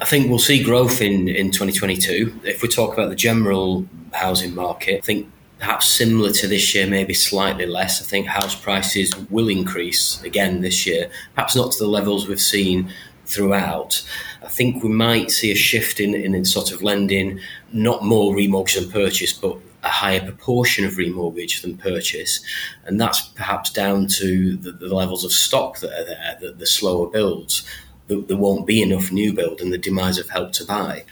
I 0.00 0.06
think 0.06 0.28
we'll 0.28 0.40
see 0.40 0.62
growth 0.62 1.00
in, 1.00 1.28
in 1.28 1.50
2022. 1.50 2.40
If 2.44 2.62
we 2.62 2.68
talk 2.68 2.92
about 2.92 3.08
the 3.08 3.14
general 3.14 3.86
housing 4.12 4.54
market, 4.54 4.98
I 4.98 5.00
think 5.00 5.32
perhaps 5.58 5.88
similar 5.88 6.30
to 6.30 6.48
this 6.48 6.74
year, 6.74 6.86
maybe 6.86 7.14
slightly 7.14 7.66
less. 7.66 8.02
I 8.02 8.04
think 8.04 8.26
house 8.26 8.54
prices 8.54 9.14
will 9.30 9.48
increase 9.48 10.22
again 10.22 10.60
this 10.60 10.86
year, 10.86 11.10
perhaps 11.34 11.56
not 11.56 11.72
to 11.72 11.78
the 11.78 11.90
levels 11.90 12.28
we've 12.28 12.40
seen 12.40 12.92
throughout. 13.24 14.06
I 14.42 14.48
think 14.48 14.82
we 14.82 14.90
might 14.90 15.30
see 15.30 15.50
a 15.50 15.56
shift 15.56 16.00
in, 16.00 16.14
in 16.14 16.44
sort 16.44 16.72
of 16.72 16.82
lending, 16.82 17.40
not 17.72 18.04
more 18.04 18.34
remortgage 18.34 18.80
than 18.80 18.90
purchase, 18.90 19.32
but 19.32 19.56
a 19.82 19.88
higher 19.88 20.20
proportion 20.20 20.84
of 20.84 20.94
remortgage 20.94 21.62
than 21.62 21.76
purchase, 21.76 22.42
and 22.86 23.00
that's 23.00 23.20
perhaps 23.20 23.70
down 23.70 24.06
to 24.06 24.56
the, 24.56 24.72
the 24.72 24.94
levels 24.94 25.24
of 25.24 25.32
stock 25.32 25.78
that 25.80 25.92
are 25.92 26.04
there, 26.04 26.38
the, 26.40 26.52
the 26.52 26.66
slower 26.66 27.06
builds. 27.06 27.66
The, 28.08 28.20
there 28.22 28.36
won't 28.36 28.66
be 28.66 28.82
enough 28.82 29.12
new 29.12 29.32
build, 29.32 29.60
and 29.60 29.72
the 29.72 29.78
demise 29.78 30.18
of 30.18 30.28
help 30.30 30.52
to 30.54 30.64
buy. 30.64 31.04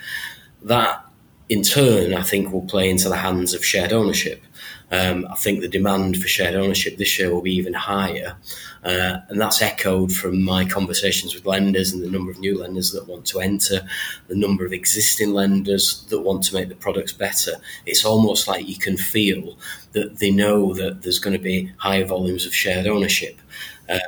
That, 0.63 1.05
in 1.49 1.63
turn, 1.63 2.15
I 2.15 2.23
think 2.23 2.53
will 2.53 2.63
play 2.63 2.89
into 2.89 3.09
the 3.09 3.17
hands 3.17 3.55
of 3.55 3.65
shared 3.65 3.93
ownership. 3.93 4.43
Um, 4.91 5.27
I 5.31 5.37
think 5.37 5.61
the 5.61 5.69
demand 5.69 6.21
for 6.21 6.29
shared 6.29 6.55
ownership 6.55 6.99
this 6.99 7.19
year 7.19 7.33
will 7.33 7.41
be 7.41 7.55
even 7.55 7.73
higher. 7.73 8.37
Uh, 8.85 9.19
and 9.29 9.41
that's 9.41 9.63
echoed 9.63 10.13
from 10.13 10.43
my 10.43 10.67
conversations 10.67 11.35
with 11.35 11.47
lenders 11.47 11.93
and 11.93 12.03
the 12.03 12.11
number 12.11 12.31
of 12.31 12.39
new 12.39 12.59
lenders 12.59 12.93
that 12.93 13.09
want 13.09 13.25
to 13.27 13.41
enter, 13.41 13.81
the 14.29 14.37
number 14.37 14.67
of 14.67 14.73
existing 14.73 15.33
lenders 15.33 16.05
that 16.11 16.21
want 16.21 16.43
to 16.45 16.55
make 16.55 16.69
the 16.69 16.75
products 16.75 17.13
better. 17.13 17.53
It's 17.87 18.05
almost 18.05 18.49
like 18.49 18.69
you 18.69 18.77
can 18.77 18.99
feel 18.99 19.57
that 19.93 20.19
they 20.19 20.31
know 20.31 20.75
that 20.75 21.03
there's 21.03 21.19
going 21.19 21.37
to 21.37 21.43
be 21.43 21.73
higher 21.79 22.05
volumes 22.05 22.45
of 22.45 22.55
shared 22.55 22.87
ownership. 22.87 23.41
Um, 23.89 24.01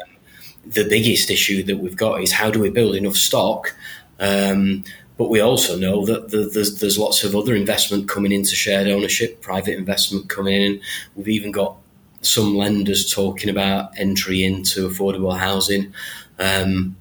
the 0.67 0.87
biggest 0.89 1.31
issue 1.31 1.63
that 1.63 1.79
we've 1.79 1.97
got 1.97 2.21
is 2.21 2.33
how 2.33 2.51
do 2.51 2.61
we 2.61 2.71
build 2.71 2.95
enough 2.95 3.17
stock 3.17 3.75
um, 4.21 4.85
but 5.17 5.31
we 5.31 5.41
also 5.41 5.79
know 5.79 6.05
that 6.07 6.31
there's, 6.31 6.81
there's 6.81 6.99
lots 6.99 7.23
of 7.25 7.37
other 7.37 7.55
investment 7.55 8.09
coming 8.09 8.33
into 8.33 8.55
shared 8.55 8.89
ownership, 8.89 9.41
private 9.41 9.77
investment 9.77 10.29
coming 10.29 10.61
in. 10.61 10.81
We've 11.15 11.29
even 11.29 11.53
got 11.53 11.77
some 12.21 12.57
lenders 12.57 13.13
talking 13.13 13.51
about 13.51 13.93
entry 13.99 14.43
into 14.43 14.89
affordable 14.89 15.39
housing. 15.39 15.95
Um, 16.39 16.97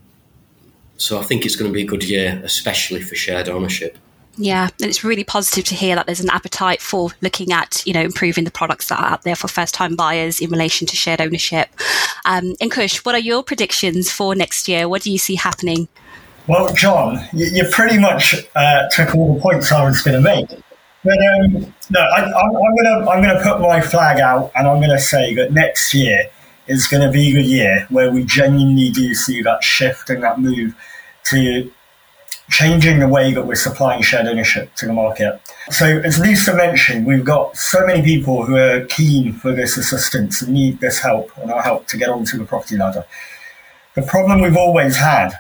so 0.98 1.20
I 1.20 1.24
think 1.24 1.46
it's 1.46 1.56
going 1.56 1.72
to 1.72 1.74
be 1.74 1.82
a 1.82 1.88
good 1.88 2.04
year, 2.04 2.40
especially 2.44 3.02
for 3.02 3.16
shared 3.16 3.50
ownership. 3.50 3.98
Yeah, 4.36 4.70
and 4.82 4.90
it's 4.90 5.04
really 5.04 5.24
positive 5.24 5.64
to 5.66 5.76
hear 5.76 5.96
that 5.96 6.08
there's 6.08 6.20
an 6.20 6.30
appetite 6.32 6.82
for 6.82 7.12
looking 7.22 7.52
at, 7.52 7.84
you 7.86 7.94
know, 7.94 8.02
improving 8.02 8.46
the 8.46 8.52
products 8.52 8.88
that 8.90 9.00
are 9.00 9.06
out 9.06 9.22
there 9.22 9.36
for 9.36 9.48
first-time 9.48 9.96
buyers 9.96 10.40
in 10.40 10.50
relation 10.50 10.88
to 10.88 10.96
shared 10.96 11.22
ownership. 11.22 11.70
Um, 12.26 12.56
and 12.60 12.72
Kush, 12.72 13.06
what 13.06 13.14
are 13.14 13.20
your 13.20 13.44
predictions 13.44 14.12
for 14.12 14.34
next 14.34 14.68
year? 14.68 14.90
What 14.90 15.04
do 15.04 15.12
you 15.12 15.20
see 15.20 15.36
happening? 15.36 15.88
Well, 16.48 16.74
Jon, 16.74 17.26
you, 17.32 17.46
you 17.46 17.64
pretty 17.72 17.98
much 17.98 18.36
uh, 18.56 18.90
took 18.90 19.16
all 19.16 19.36
the 19.36 19.42
points 19.42 19.72
I 19.72 19.86
was 19.86 20.02
going 20.02 20.22
to 20.22 20.22
make. 20.22 20.50
But 21.04 21.18
um, 21.18 21.74
no, 21.90 22.00
I, 22.00 22.24
am 22.24 22.32
going 22.32 23.04
to 23.04 23.10
I'm 23.10 23.24
going 23.24 23.36
to 23.36 23.44
put 23.44 23.62
my 23.62 23.82
flag 23.82 24.20
out, 24.20 24.52
and 24.56 24.68
I'm 24.68 24.78
going 24.78 24.90
to 24.90 25.00
say 25.00 25.34
that 25.36 25.54
next 25.54 25.94
year 25.94 26.26
is 26.68 26.88
going 26.88 27.04
to 27.04 27.12
be 27.12 27.34
the 27.34 27.42
year 27.42 27.86
where 27.90 28.12
we 28.12 28.24
genuinely 28.24 28.90
do 28.90 29.14
see 29.14 29.42
that 29.42 29.64
shift 29.64 30.10
and 30.10 30.24
that 30.24 30.40
move 30.40 30.76
to 31.26 31.72
changing 32.50 33.00
the 33.00 33.08
way 33.08 33.34
that 33.34 33.46
we're 33.46 33.56
supplying 33.56 34.02
shared 34.02 34.28
ownership 34.28 34.74
to 34.76 34.86
the 34.86 34.94
market. 34.94 35.42
So, 35.70 36.00
as 36.00 36.20
Lisa 36.20 36.56
mentioned, 36.56 37.06
we've 37.06 37.26
got 37.26 37.56
so 37.58 37.86
many 37.86 38.02
people 38.02 38.46
who 38.46 38.56
are 38.56 38.86
keen 38.86 39.34
for 39.34 39.54
this 39.54 39.78
assistance 39.78 40.42
and 40.42 40.54
need 40.54 40.80
this 40.80 41.00
help 41.00 41.32
and 41.38 41.52
our 41.52 41.62
help 41.62 41.88
to 41.88 41.98
get 41.98 42.10
onto 42.10 42.38
the 42.38 42.46
property 42.46 42.78
ladder. 42.78 43.06
The 43.96 44.02
problem 44.02 44.42
we've 44.42 44.58
always 44.58 44.98
had 44.98 45.38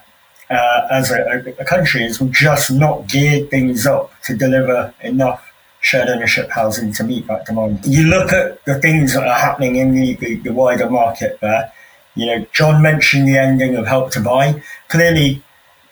uh, 0.55 0.87
as 0.91 1.11
a, 1.11 1.55
a, 1.59 1.65
country 1.65 2.03
is 2.03 2.19
we've 2.19 2.31
just 2.31 2.71
not 2.71 3.07
geared 3.07 3.49
things 3.49 3.85
up 3.85 4.11
to 4.23 4.35
deliver 4.35 4.93
enough 5.01 5.51
shared 5.81 6.07
ownership 6.07 6.49
housing 6.49 6.93
to 6.93 7.03
meet 7.03 7.27
that 7.27 7.45
demand. 7.45 7.85
You 7.85 8.03
look 8.03 8.31
at 8.31 8.63
the 8.65 8.79
things 8.79 9.13
that 9.13 9.27
are 9.27 9.37
happening 9.37 9.75
in 9.75 9.93
the, 9.93 10.13
the, 10.15 10.35
the 10.35 10.53
wider 10.53 10.89
market 10.89 11.39
there. 11.41 11.71
You 12.15 12.25
know, 12.27 12.45
Jon 12.53 12.81
mentioned 12.81 13.27
the 13.27 13.37
ending 13.37 13.75
of 13.75 13.85
Help 13.85 14.11
to 14.11 14.21
Buy. 14.21 14.63
Clearly, 14.87 15.43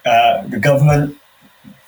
uh, 0.05 0.47
the 0.47 0.59
government, 0.59 1.17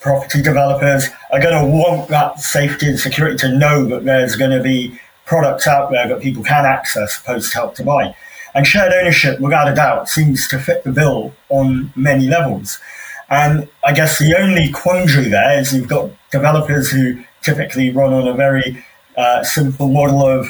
property 0.02 0.42
developers 0.42 1.08
are 1.32 1.40
going 1.40 1.64
to 1.64 1.72
want 1.72 2.10
that 2.10 2.40
safety 2.40 2.88
and 2.90 3.00
security 3.00 3.38
to 3.38 3.58
know 3.58 3.86
that 3.86 4.04
there's 4.04 4.36
going 4.36 4.52
to 4.52 4.62
be 4.62 5.00
products 5.26 5.66
out 5.66 5.90
there 5.90 6.08
that 6.10 6.22
people 6.22 6.44
can 6.44 6.66
access 6.66 7.22
post 7.22 7.54
Help 7.54 7.76
to 7.76 7.84
Buy. 7.84 8.14
And 8.56 8.68
shared 8.68 8.94
ownership, 8.94 9.40
without 9.40 9.68
a 9.68 9.76
doubt, 9.76 10.10
seems 10.10 10.48
to 10.50 10.60
fit 10.60 10.84
the 10.84 10.92
bill 10.92 11.34
on 11.50 11.92
many 11.96 12.28
levels. 12.28 12.80
And 13.30 13.68
I 13.84 13.94
guess 13.94 14.20
the 14.20 14.38
only 14.38 14.72
quandary 14.72 15.30
there 15.30 15.60
is 15.60 15.74
you've 15.74 15.88
got 15.88 16.12
developers 16.32 16.92
who 16.92 17.24
typically 17.42 17.90
run 17.90 18.14
on 18.14 18.28
a 18.28 18.34
very 18.34 18.86
uh, 19.18 19.44
simple 19.44 19.88
model 19.88 20.26
of 20.26 20.48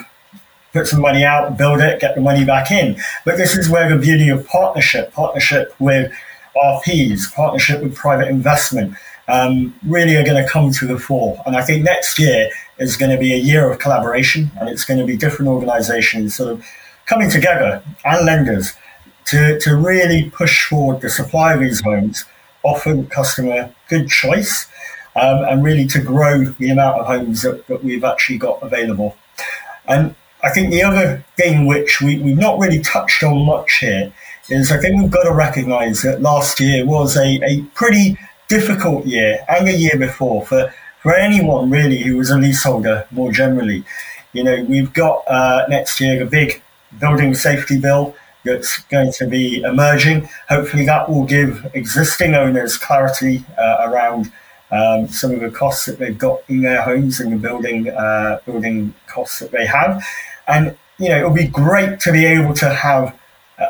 put 0.74 0.88
some 0.88 1.02
money 1.02 1.24
out, 1.24 1.58
build 1.58 1.80
it, 1.80 2.02
get 2.02 2.16
the 2.16 2.22
money 2.22 2.44
back 2.44 2.72
in. 2.72 2.98
But 3.26 3.38
this 3.38 3.56
is 3.56 3.70
where 3.70 3.88
the 3.88 4.02
beauty 4.02 4.30
of 4.30 4.46
partnership, 4.48 5.14
partnership 5.14 5.74
with 5.80 6.12
RPs, 6.56 7.34
partnership 7.34 7.82
with 7.82 7.96
private 7.96 8.28
investment, 8.28 8.96
um, 9.28 9.74
really 9.88 10.16
are 10.16 10.24
going 10.24 10.44
to 10.44 10.50
come 10.50 10.72
to 10.72 10.88
the 10.88 11.00
fore. 11.00 11.42
And 11.46 11.56
I 11.56 11.62
think 11.62 11.84
next 11.84 12.20
year 12.20 12.50
is 12.80 12.98
going 12.98 13.12
to 13.12 13.18
be 13.18 13.34
a 13.34 13.38
year 13.38 13.72
of 13.72 13.80
collaboration, 13.80 14.52
and 14.60 14.68
it's 14.68 14.84
going 14.84 15.00
to 15.00 15.06
be 15.06 15.16
different 15.16 15.50
organisations 15.50 16.36
sort 16.36 16.52
of 16.52 16.66
coming 17.06 17.30
together 17.30 17.84
and 18.06 18.26
lenders 18.26 18.74
to, 19.26 19.60
to 19.60 19.76
really 19.76 20.30
push 20.30 20.68
forward 20.68 21.02
the 21.02 21.10
supply 21.10 21.54
of 21.54 21.60
these 21.60 21.82
homes, 21.82 22.26
offer 22.64 22.94
the 22.94 23.04
customer 23.04 23.74
good 23.90 24.10
choice, 24.10 24.68
um, 25.16 25.44
and 25.46 25.64
really 25.64 25.86
to 25.88 26.02
grow 26.02 26.44
the 26.44 26.70
amount 26.70 27.00
of 27.00 27.06
homes 27.06 27.42
that, 27.44 27.68
that 27.68 27.84
we've 27.84 28.04
actually 28.04 28.38
got 28.38 28.62
available. 28.64 29.16
And 29.88 30.16
I 30.44 30.50
think 30.50 30.72
the 30.72 30.84
other 30.84 31.24
thing 31.38 31.68
which 31.68 32.02
we, 32.02 32.20
we've 32.20 32.38
not 32.38 32.60
really 32.60 32.80
touched 32.80 33.24
on 33.24 33.46
much 33.46 33.78
here 33.80 34.12
is 34.50 34.72
I 34.72 34.78
think 34.78 35.02
we've 35.02 35.12
got 35.12 35.24
to 35.24 35.34
recognise 35.34 36.02
that 36.02 36.22
last 36.22 36.60
year 36.60 36.86
was 36.86 37.16
a, 37.16 37.40
a 37.44 37.62
pretty 37.76 38.18
difficult 38.50 39.06
year 39.06 39.40
and 39.48 39.68
a 39.68 39.74
year 39.74 39.98
before 39.98 40.46
for, 40.46 40.74
for 41.02 41.16
anyone 41.16 41.70
really 41.70 42.00
who 42.00 42.18
was 42.18 42.30
a 42.30 42.38
leaseholder 42.38 43.08
more 43.12 43.32
generally. 43.32 43.84
You 44.34 44.44
know, 44.44 44.64
we've 44.64 44.92
got 44.94 45.24
uh, 45.28 45.66
next 45.70 46.02
year 46.02 46.22
a 46.22 46.26
big 46.26 46.62
building 47.00 47.34
safety 47.36 47.80
bill 47.80 48.16
that's 48.46 48.80
going 48.84 49.12
to 49.14 49.28
be 49.28 49.62
emerging. 49.62 50.30
Hopefully, 50.50 50.86
that 50.86 51.10
will 51.10 51.26
give 51.26 51.70
existing 51.74 52.34
owners 52.36 52.78
clarity 52.78 53.46
uh, 53.58 53.88
around 53.90 54.32
um, 54.72 55.08
some 55.08 55.32
of 55.32 55.40
the 55.40 55.52
costs 55.52 55.86
that 55.86 56.00
they've 56.00 56.18
got 56.18 56.42
in 56.50 56.62
their 56.62 56.82
homes 56.82 57.20
and 57.20 57.32
the 57.32 57.38
building 57.38 57.90
uh, 57.90 58.40
building 58.46 58.94
costs 59.08 59.40
that 59.40 59.52
they 59.52 59.66
have. 59.66 60.04
And 60.48 60.78
you 60.98 61.10
know, 61.10 61.18
it'll 61.18 61.34
be 61.34 61.48
great 61.48 62.00
to 62.02 62.12
be 62.12 62.26
able 62.26 62.54
to 62.56 62.70
have 62.70 63.18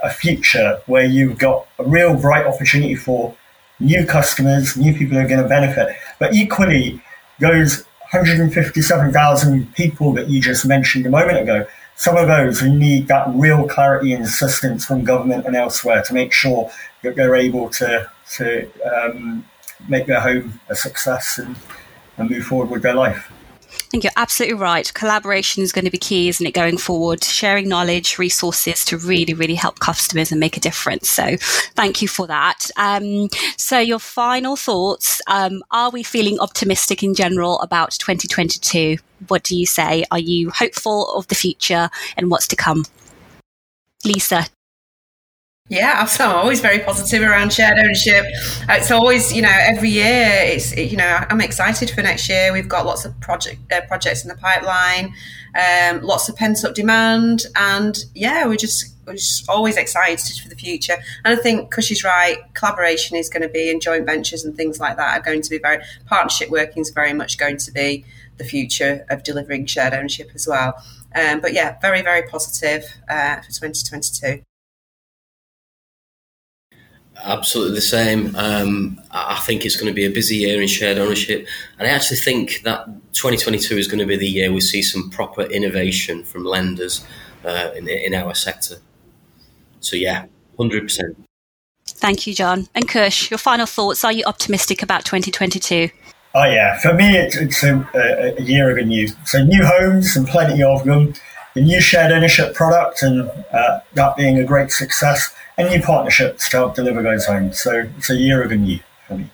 a 0.01 0.09
future 0.09 0.79
where 0.85 1.05
you've 1.05 1.37
got 1.37 1.67
a 1.79 1.83
real 1.83 2.15
bright 2.15 2.45
opportunity 2.45 2.95
for 2.95 3.35
new 3.79 4.05
customers, 4.05 4.77
new 4.77 4.93
people 4.93 5.17
who 5.17 5.23
are 5.23 5.27
going 5.27 5.41
to 5.41 5.47
benefit. 5.47 5.95
But 6.19 6.33
equally, 6.33 7.01
those 7.39 7.83
157,000 8.11 9.73
people 9.75 10.13
that 10.13 10.29
you 10.29 10.39
just 10.39 10.65
mentioned 10.65 11.05
a 11.05 11.09
moment 11.09 11.39
ago, 11.39 11.65
some 12.03 12.17
of 12.17 12.27
those 12.27 12.59
who 12.59 12.77
need 12.77 13.07
that 13.07 13.25
real 13.29 13.65
clarity 13.65 14.11
and 14.11 14.25
assistance 14.25 14.83
from 14.83 15.05
government 15.05 15.45
and 15.45 15.55
elsewhere 15.55 16.03
to 16.03 16.13
make 16.13 16.33
sure 16.33 16.69
that 17.01 17.15
they're 17.15 17.33
able 17.33 17.69
to, 17.69 18.11
to 18.35 18.69
um, 18.83 19.45
make 19.87 20.05
their 20.05 20.19
home 20.19 20.59
a 20.67 20.75
success 20.75 21.37
and, 21.37 21.55
and 22.17 22.29
move 22.29 22.43
forward 22.43 22.69
with 22.69 22.81
their 22.81 22.93
life. 22.93 23.31
Think 23.93 24.05
you're 24.05 24.13
absolutely 24.17 24.55
right. 24.55 24.91
Collaboration 24.95 25.61
is 25.61 25.71
going 25.71 25.85
to 25.85 25.91
be 25.91 25.99
key, 25.99 26.27
isn't 26.27 26.47
it, 26.47 26.55
going 26.55 26.79
forward? 26.79 27.23
Sharing 27.23 27.69
knowledge, 27.69 28.17
resources 28.17 28.83
to 28.85 28.97
really, 28.97 29.35
really 29.35 29.53
help 29.53 29.77
customers 29.77 30.31
and 30.31 30.39
make 30.39 30.57
a 30.57 30.59
difference. 30.59 31.11
So, 31.11 31.37
thank 31.75 32.01
you 32.01 32.07
for 32.07 32.25
that. 32.25 32.71
Um, 32.75 33.29
so, 33.55 33.77
your 33.77 33.99
final 33.99 34.55
thoughts 34.55 35.21
um, 35.27 35.61
are 35.69 35.91
we 35.91 36.01
feeling 36.01 36.39
optimistic 36.39 37.03
in 37.03 37.13
general 37.13 37.59
about 37.59 37.91
2022? 37.91 38.97
What 39.27 39.43
do 39.43 39.55
you 39.55 39.67
say? 39.67 40.05
Are 40.09 40.17
you 40.17 40.49
hopeful 40.49 41.13
of 41.13 41.27
the 41.27 41.35
future 41.35 41.91
and 42.17 42.31
what's 42.31 42.47
to 42.47 42.55
come? 42.55 42.85
Lisa, 44.03 44.47
yeah, 45.73 46.07
I'm 46.19 46.35
always 46.35 46.59
very 46.59 46.79
positive 46.79 47.23
around 47.23 47.51
shared 47.51 47.79
ownership. 47.79 48.25
It's 48.69 48.91
always, 48.91 49.33
you 49.33 49.41
know, 49.41 49.51
every 49.51 49.89
year. 49.89 50.29
It's, 50.43 50.75
you 50.77 50.95
know, 50.95 51.25
I'm 51.29 51.41
excited 51.41 51.89
for 51.89 52.03
next 52.03 52.29
year. 52.29 52.53
We've 52.53 52.69
got 52.69 52.85
lots 52.85 53.05
of 53.05 53.19
project 53.19 53.59
uh, 53.71 53.81
projects 53.81 54.23
in 54.23 54.29
the 54.29 54.35
pipeline, 54.35 55.13
um, 55.55 56.03
lots 56.03 56.29
of 56.29 56.35
pent 56.35 56.63
up 56.63 56.75
demand, 56.75 57.47
and 57.55 57.97
yeah, 58.13 58.45
we're 58.45 58.55
just 58.55 58.93
we're 59.07 59.13
just 59.13 59.49
always 59.49 59.75
excited 59.75 60.37
for 60.37 60.47
the 60.47 60.55
future. 60.55 60.95
And 61.25 61.37
I 61.37 61.41
think 61.41 61.71
Kush 61.71 62.03
right. 62.03 62.37
Collaboration 62.53 63.17
is 63.17 63.27
going 63.27 63.41
to 63.41 63.49
be, 63.49 63.71
and 63.71 63.81
joint 63.81 64.05
ventures 64.05 64.45
and 64.45 64.55
things 64.55 64.79
like 64.79 64.95
that 64.97 65.19
are 65.19 65.23
going 65.23 65.41
to 65.41 65.49
be 65.49 65.57
very 65.57 65.83
partnership 66.05 66.51
working 66.51 66.83
is 66.83 66.91
very 66.91 67.13
much 67.13 67.39
going 67.39 67.57
to 67.57 67.71
be 67.71 68.05
the 68.37 68.43
future 68.43 69.07
of 69.09 69.23
delivering 69.23 69.65
shared 69.65 69.93
ownership 69.95 70.29
as 70.35 70.47
well. 70.47 70.75
Um, 71.15 71.39
but 71.41 71.53
yeah, 71.53 71.79
very 71.81 72.03
very 72.03 72.27
positive 72.27 72.85
uh, 73.09 73.37
for 73.37 73.51
2022 73.51 74.43
absolutely 77.21 77.75
the 77.75 77.81
same. 77.81 78.35
Um, 78.35 79.01
I 79.11 79.39
think 79.39 79.65
it's 79.65 79.75
going 79.75 79.87
to 79.87 79.93
be 79.93 80.05
a 80.05 80.11
busy 80.11 80.37
year 80.37 80.61
in 80.61 80.67
shared 80.67 80.97
ownership, 80.97 81.47
and 81.79 81.87
I 81.87 81.91
actually 81.91 82.17
think 82.17 82.61
that 82.63 82.85
2022 83.13 83.77
is 83.77 83.87
going 83.87 83.99
to 83.99 84.05
be 84.05 84.17
the 84.17 84.27
year 84.27 84.51
we 84.51 84.61
see 84.61 84.81
some 84.81 85.09
proper 85.09 85.43
innovation 85.43 86.23
from 86.23 86.45
lenders 86.45 87.05
uh, 87.45 87.71
in, 87.75 87.87
in 87.87 88.13
our 88.13 88.33
sector. 88.33 88.77
So 89.79 89.95
yeah, 89.95 90.25
hundred 90.57 90.83
percent. 90.83 91.17
Thank 91.85 92.27
you, 92.27 92.33
Jon 92.33 92.67
and 92.73 92.87
Kush. 92.87 93.29
Your 93.29 93.37
final 93.37 93.65
thoughts? 93.65 94.03
Are 94.03 94.11
you 94.11 94.23
optimistic 94.25 94.81
about 94.81 95.05
2022? 95.05 95.89
Oh 96.35 96.45
yeah, 96.45 96.79
for 96.79 96.93
me 96.93 97.15
it's, 97.15 97.35
it's 97.35 97.63
a, 97.63 98.35
a, 98.37 98.41
year 98.41 98.71
of 98.71 98.77
a 98.77 98.85
new. 98.85 99.07
So 99.25 99.43
new 99.43 99.63
homes 99.63 100.15
and 100.15 100.27
plenty 100.27 100.63
of 100.63 100.83
them. 100.83 101.13
The 101.53 101.61
new 101.61 101.81
shared 101.81 102.11
ownership 102.11 102.55
product 102.55 103.03
and 103.03 103.29
uh, 103.51 103.79
that 103.93 104.17
being 104.17 104.39
a 104.39 104.43
great 104.43 104.71
success 104.71 105.33
and 105.57 105.69
new 105.69 105.81
partnerships 105.81 106.49
to 106.49 106.57
help 106.57 106.75
deliver 106.75 107.03
those 107.03 107.25
homes. 107.25 107.61
So 107.61 107.89
it's 107.97 108.09
a 108.09 108.15
year 108.15 108.43
of 108.43 108.51
a 108.51 108.55
new 108.55 108.79
for 109.07 109.17
me. 109.17 109.29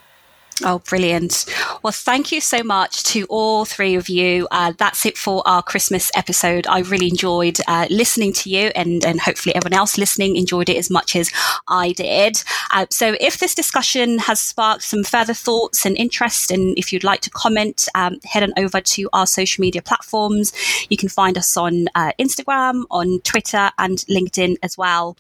Oh, 0.63 0.79
brilliant. 0.79 1.45
Well, 1.83 1.93
thank 1.93 2.31
you 2.31 2.41
so 2.41 2.63
much 2.63 3.03
to 3.05 3.25
all 3.29 3.63
three 3.63 3.95
of 3.95 4.09
you. 4.09 4.47
Uh, 4.51 4.73
that's 4.77 5.05
it 5.05 5.17
for 5.17 5.41
our 5.47 5.63
Christmas 5.63 6.11
episode. 6.15 6.67
I 6.67 6.79
really 6.79 7.07
enjoyed 7.07 7.59
uh, 7.67 7.87
listening 7.89 8.33
to 8.33 8.49
you, 8.49 8.71
and, 8.75 9.05
and 9.05 9.21
hopefully 9.21 9.55
everyone 9.55 9.77
else 9.77 9.97
listening 9.97 10.35
enjoyed 10.35 10.67
it 10.67 10.75
as 10.75 10.89
much 10.89 11.15
as 11.15 11.31
I 11.67 11.93
did. 11.93 12.43
Uh, 12.71 12.85
so, 12.89 13.15
if 13.21 13.37
this 13.37 13.55
discussion 13.55 14.19
has 14.19 14.39
sparked 14.39 14.83
some 14.83 15.03
further 15.03 15.33
thoughts 15.33 15.85
and 15.85 15.95
interest, 15.97 16.51
and 16.51 16.77
if 16.77 16.91
you'd 16.91 17.03
like 17.05 17.21
to 17.21 17.29
comment, 17.29 17.87
um, 17.95 18.19
head 18.25 18.43
on 18.43 18.53
over 18.57 18.81
to 18.81 19.09
our 19.13 19.27
social 19.27 19.61
media 19.61 19.81
platforms. 19.81 20.53
You 20.89 20.97
can 20.97 21.09
find 21.09 21.37
us 21.37 21.55
on 21.55 21.87
uh, 21.95 22.11
Instagram, 22.19 22.83
on 22.91 23.19
Twitter, 23.21 23.71
and 23.77 23.97
LinkedIn 24.09 24.57
as 24.61 24.77
well. 24.77 25.15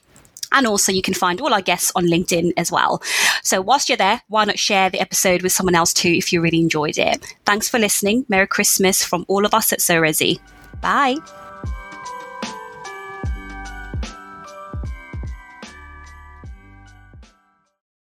And 0.51 0.65
also, 0.65 0.91
you 0.91 1.01
can 1.01 1.13
find 1.13 1.41
all 1.41 1.53
our 1.53 1.61
guests 1.61 1.91
on 1.95 2.05
LinkedIn 2.05 2.53
as 2.57 2.71
well. 2.71 3.01
So, 3.43 3.61
whilst 3.61 3.89
you're 3.89 3.97
there, 3.97 4.21
why 4.27 4.45
not 4.45 4.59
share 4.59 4.89
the 4.89 4.99
episode 4.99 5.41
with 5.41 5.51
someone 5.51 5.75
else 5.75 5.93
too 5.93 6.09
if 6.09 6.33
you 6.33 6.41
really 6.41 6.59
enjoyed 6.59 6.97
it? 6.97 7.35
Thanks 7.45 7.69
for 7.69 7.79
listening. 7.79 8.25
Merry 8.29 8.47
Christmas 8.47 9.03
from 9.03 9.25
all 9.27 9.45
of 9.45 9.53
us 9.53 9.71
at 9.73 9.81
So. 9.81 10.39
Bye. 10.81 11.17